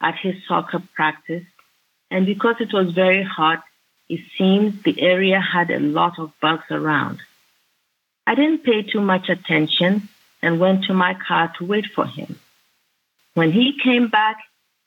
[0.00, 1.44] at his soccer practice,
[2.10, 3.62] and because it was very hot,
[4.08, 7.20] it seems the area had a lot of bugs around.
[8.26, 10.08] I didn't pay too much attention
[10.42, 12.38] and went to my car to wait for him.
[13.34, 14.38] When he came back,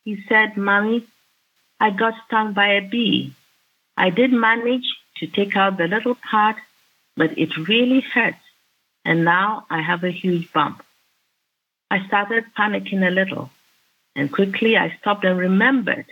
[0.03, 1.05] he said, Mommy,
[1.79, 3.33] I got stung by a bee.
[3.95, 4.85] I did manage
[5.17, 6.57] to take out the little part,
[7.15, 8.35] but it really hurt,
[9.05, 10.83] and now I have a huge bump.
[11.89, 13.51] I started panicking a little,
[14.15, 16.05] and quickly I stopped and remembered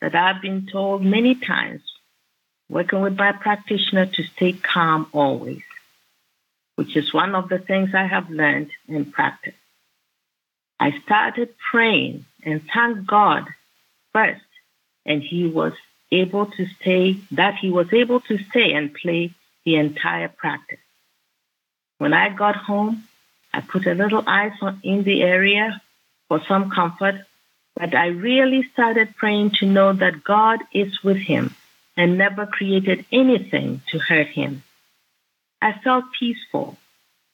[0.00, 1.82] that I've been told many times,
[2.68, 5.62] working with my practitioner, to stay calm always,
[6.76, 9.54] which is one of the things I have learned in practice.
[10.78, 13.46] I started praying and thanked God
[14.12, 14.42] first,
[15.04, 15.72] and He was
[16.12, 19.32] able to stay, that He was able to stay and play
[19.64, 20.78] the entire practice.
[21.98, 23.04] When I got home,
[23.52, 25.80] I put a little ice on, in the area
[26.28, 27.25] for some comfort,
[27.76, 31.54] but I really started praying to know that God is with him
[31.96, 34.62] and never created anything to hurt him.
[35.60, 36.76] I felt peaceful,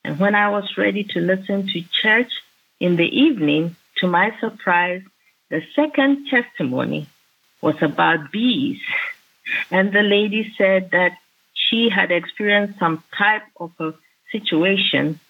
[0.04, 2.32] and when I was ready to listen to church,
[2.80, 5.02] in the evening, to my surprise,
[5.50, 7.06] the second testimony
[7.60, 8.80] was about bees.
[9.70, 11.12] And the lady said that
[11.52, 13.92] she had experienced some type of a
[14.30, 15.20] situation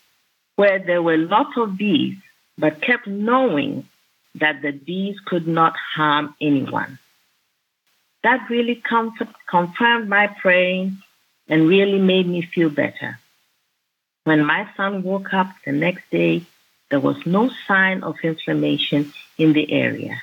[0.56, 2.18] where there were lots of bees,
[2.56, 3.88] but kept knowing
[4.34, 6.98] that the bees could not harm anyone.
[8.22, 10.98] That really comfort, confirmed my praying
[11.48, 13.18] and really made me feel better.
[14.24, 16.44] When my son woke up the next day,
[16.90, 20.20] there was no sign of inflammation in the area,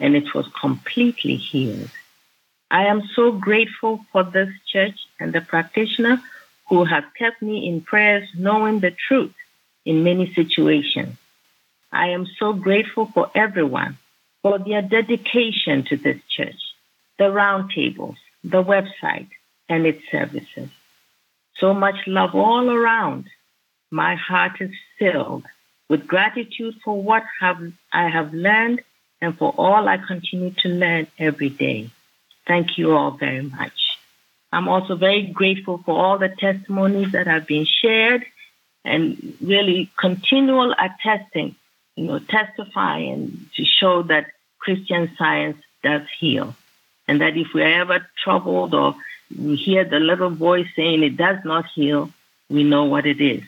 [0.00, 1.90] and it was completely healed.
[2.70, 6.20] I am so grateful for this church and the practitioner
[6.68, 9.34] who has kept me in prayers knowing the truth
[9.84, 11.16] in many situations.
[11.92, 13.98] I am so grateful for everyone
[14.42, 16.60] for their dedication to this church,
[17.18, 19.28] the roundtables, the website,
[19.68, 20.68] and its services.
[21.58, 23.26] So much love all around.
[23.90, 25.44] My heart is filled
[25.88, 28.82] with gratitude for what have, I have learned
[29.20, 31.90] and for all I continue to learn every day.
[32.46, 33.98] Thank you all very much.
[34.52, 38.24] I'm also very grateful for all the testimonies that have been shared
[38.84, 41.56] and really continual attesting,
[41.96, 44.26] you know, testifying to show that
[44.58, 46.54] Christian science does heal.
[47.08, 48.96] And that if we're ever troubled or
[49.36, 52.10] we hear the little voice saying it does not heal,
[52.48, 53.42] we know what it is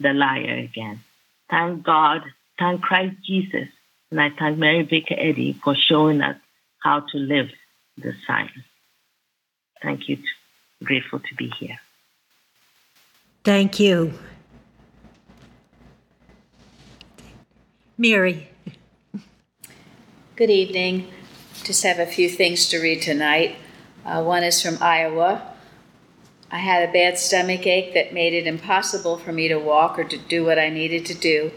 [0.00, 1.00] the liar again.
[1.48, 2.22] Thank God,
[2.58, 3.68] thank Christ Jesus,
[4.10, 6.36] and I thank Mary Baker Eddy for showing us
[6.82, 7.50] how to live
[7.96, 8.52] the science.
[9.82, 10.18] Thank you.
[10.82, 11.78] Grateful to be here.
[13.44, 14.12] Thank you.
[17.96, 18.48] Mary.
[20.34, 21.06] Good evening.
[21.62, 23.54] Just have a few things to read tonight.
[24.04, 25.54] Uh, one is from Iowa.
[26.50, 30.02] I had a bad stomach ache that made it impossible for me to walk or
[30.02, 31.52] to do what I needed to do.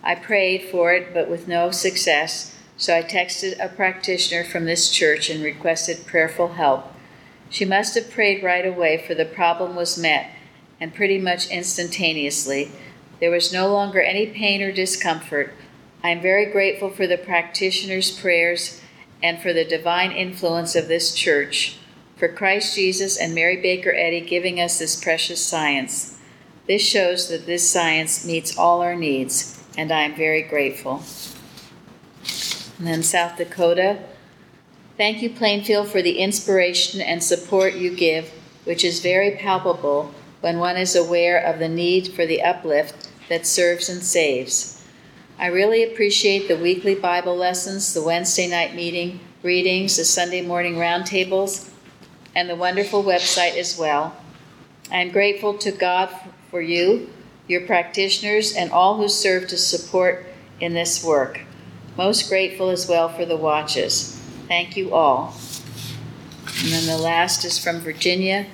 [0.00, 4.90] I prayed for it, but with no success, so I texted a practitioner from this
[4.90, 6.92] church and requested prayerful help.
[7.48, 10.30] She must have prayed right away, for the problem was met,
[10.78, 12.70] and pretty much instantaneously.
[13.18, 15.52] There was no longer any pain or discomfort.
[16.02, 18.80] I am very grateful for the practitioner's prayers
[19.22, 21.76] and for the divine influence of this church
[22.20, 26.18] for Christ Jesus and Mary Baker Eddy giving us this precious science.
[26.66, 31.02] This shows that this science meets all our needs, and I am very grateful.
[32.78, 34.00] And then South Dakota.
[34.98, 38.30] Thank you, Plainfield, for the inspiration and support you give,
[38.64, 43.46] which is very palpable when one is aware of the need for the uplift that
[43.46, 44.79] serves and saves.
[45.40, 50.74] I really appreciate the weekly Bible lessons, the Wednesday night meeting readings, the Sunday morning
[50.74, 51.70] roundtables,
[52.36, 54.14] and the wonderful website as well.
[54.92, 56.10] I am grateful to God
[56.50, 57.08] for you,
[57.48, 60.26] your practitioners, and all who serve to support
[60.60, 61.40] in this work.
[61.96, 64.20] Most grateful as well for the watches.
[64.46, 65.34] Thank you all.
[66.62, 68.44] And then the last is from Virginia.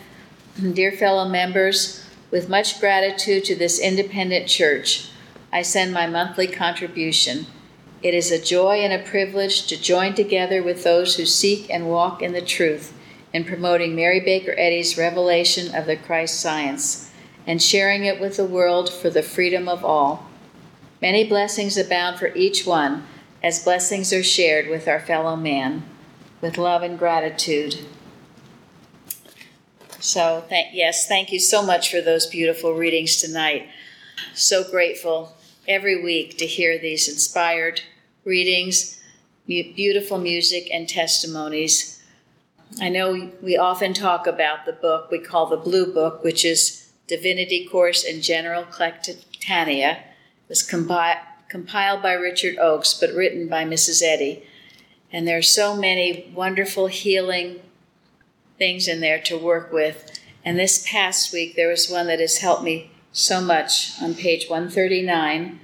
[0.73, 5.11] Dear fellow members, with much gratitude to this independent church,
[5.57, 7.47] I send my monthly contribution.
[8.03, 11.89] It is a joy and a privilege to join together with those who seek and
[11.89, 12.93] walk in the truth
[13.33, 17.11] in promoting Mary Baker Eddy's revelation of the Christ science
[17.47, 20.29] and sharing it with the world for the freedom of all.
[21.01, 23.07] Many blessings abound for each one,
[23.43, 25.85] as blessings are shared with our fellow man,
[26.43, 27.79] with love and gratitude.
[30.01, 33.69] So, th- yes, thank you so much for those beautiful readings tonight.
[34.35, 35.36] So grateful
[35.69, 37.81] every week to hear these inspired
[38.25, 39.01] readings,
[39.47, 42.03] beautiful music, and testimonies.
[42.81, 46.91] I know we often talk about the book we call the Blue Book, which is
[47.07, 49.99] Divinity Course and General Collectanea.
[49.99, 54.03] It was compi- compiled by Richard Oakes, but written by Mrs.
[54.03, 54.45] Eddy.
[55.13, 57.61] And there are so many wonderful healing
[58.59, 60.19] things in there to work with.
[60.45, 64.47] And this past week, there was one that has helped me so much on page
[64.47, 65.59] 139,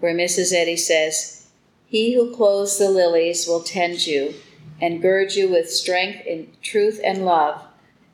[0.00, 0.52] where Mrs.
[0.52, 1.46] Eddy says,
[1.86, 4.34] He who clothes the lilies will tend you
[4.82, 7.62] and gird you with strength in truth and love,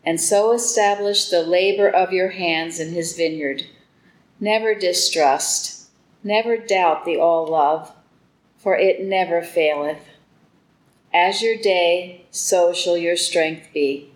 [0.05, 3.63] and so establish the labor of your hands in his vineyard.
[4.39, 5.89] Never distrust,
[6.23, 7.93] never doubt the all love,
[8.59, 10.05] for it never faileth.
[11.15, 14.11] As your day, so shall your strength be.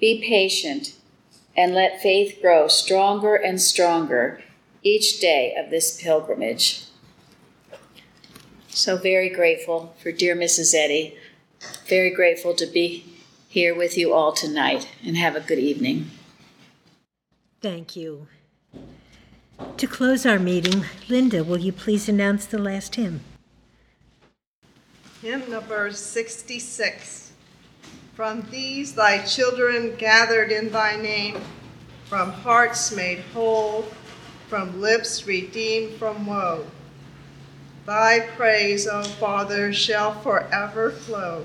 [0.00, 0.96] Be patient,
[1.56, 4.42] and let faith grow stronger and stronger
[4.82, 6.84] each day of this pilgrimage.
[8.68, 10.74] So, very grateful for dear Mrs.
[10.74, 11.16] Eddy.
[11.86, 13.04] Very grateful to be
[13.48, 16.10] here with you all tonight, and have a good evening.
[17.62, 18.26] Thank you.
[19.76, 23.20] To close our meeting, Linda, will you please announce the last hymn?
[25.22, 27.23] Hymn number 66.
[28.14, 31.40] From these thy children gathered in thy name,
[32.04, 33.86] from hearts made whole,
[34.48, 36.64] from lips redeemed from woe.
[37.86, 41.44] Thy praise, O Father, shall forever flow.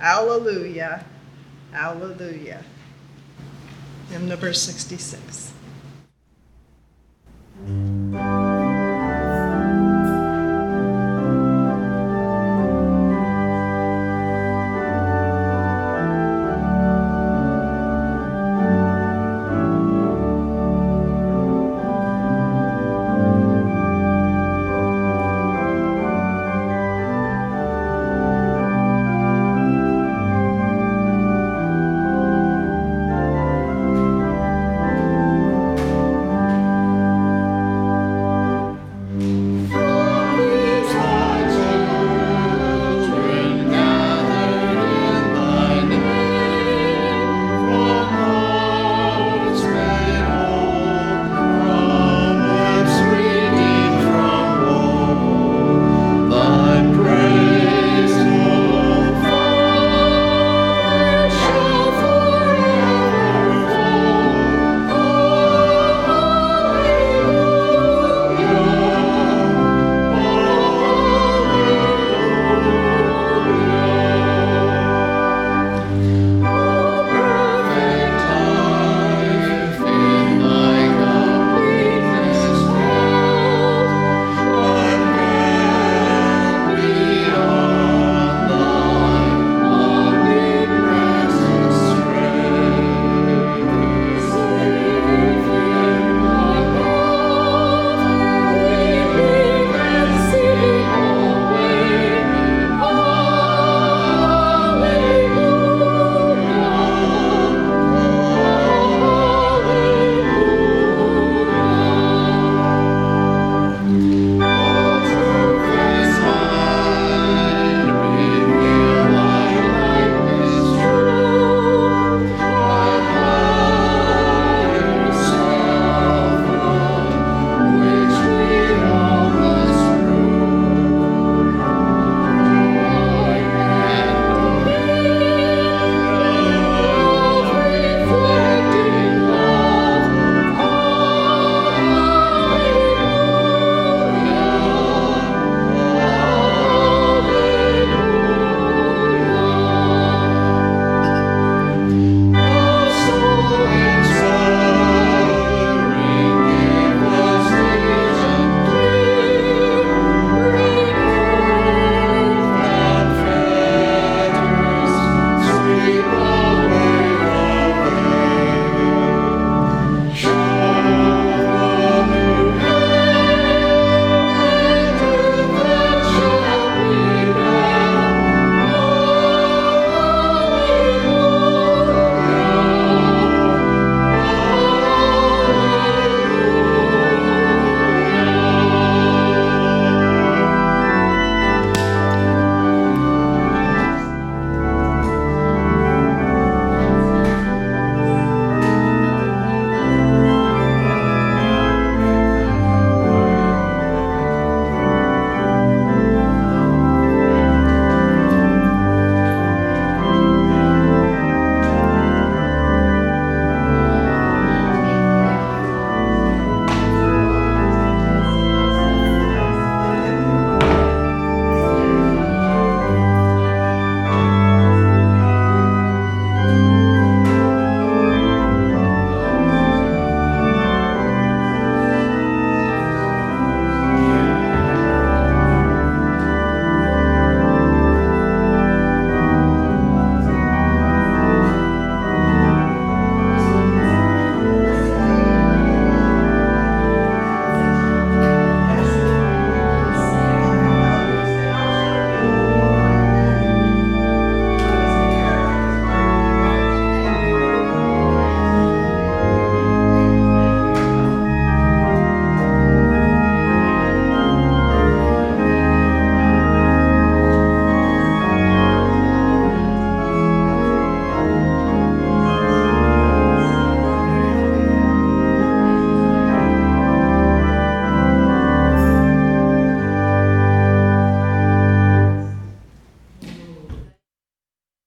[0.00, 1.04] Alleluia,
[1.72, 2.64] alleluia.
[4.10, 5.52] Hymn number 66.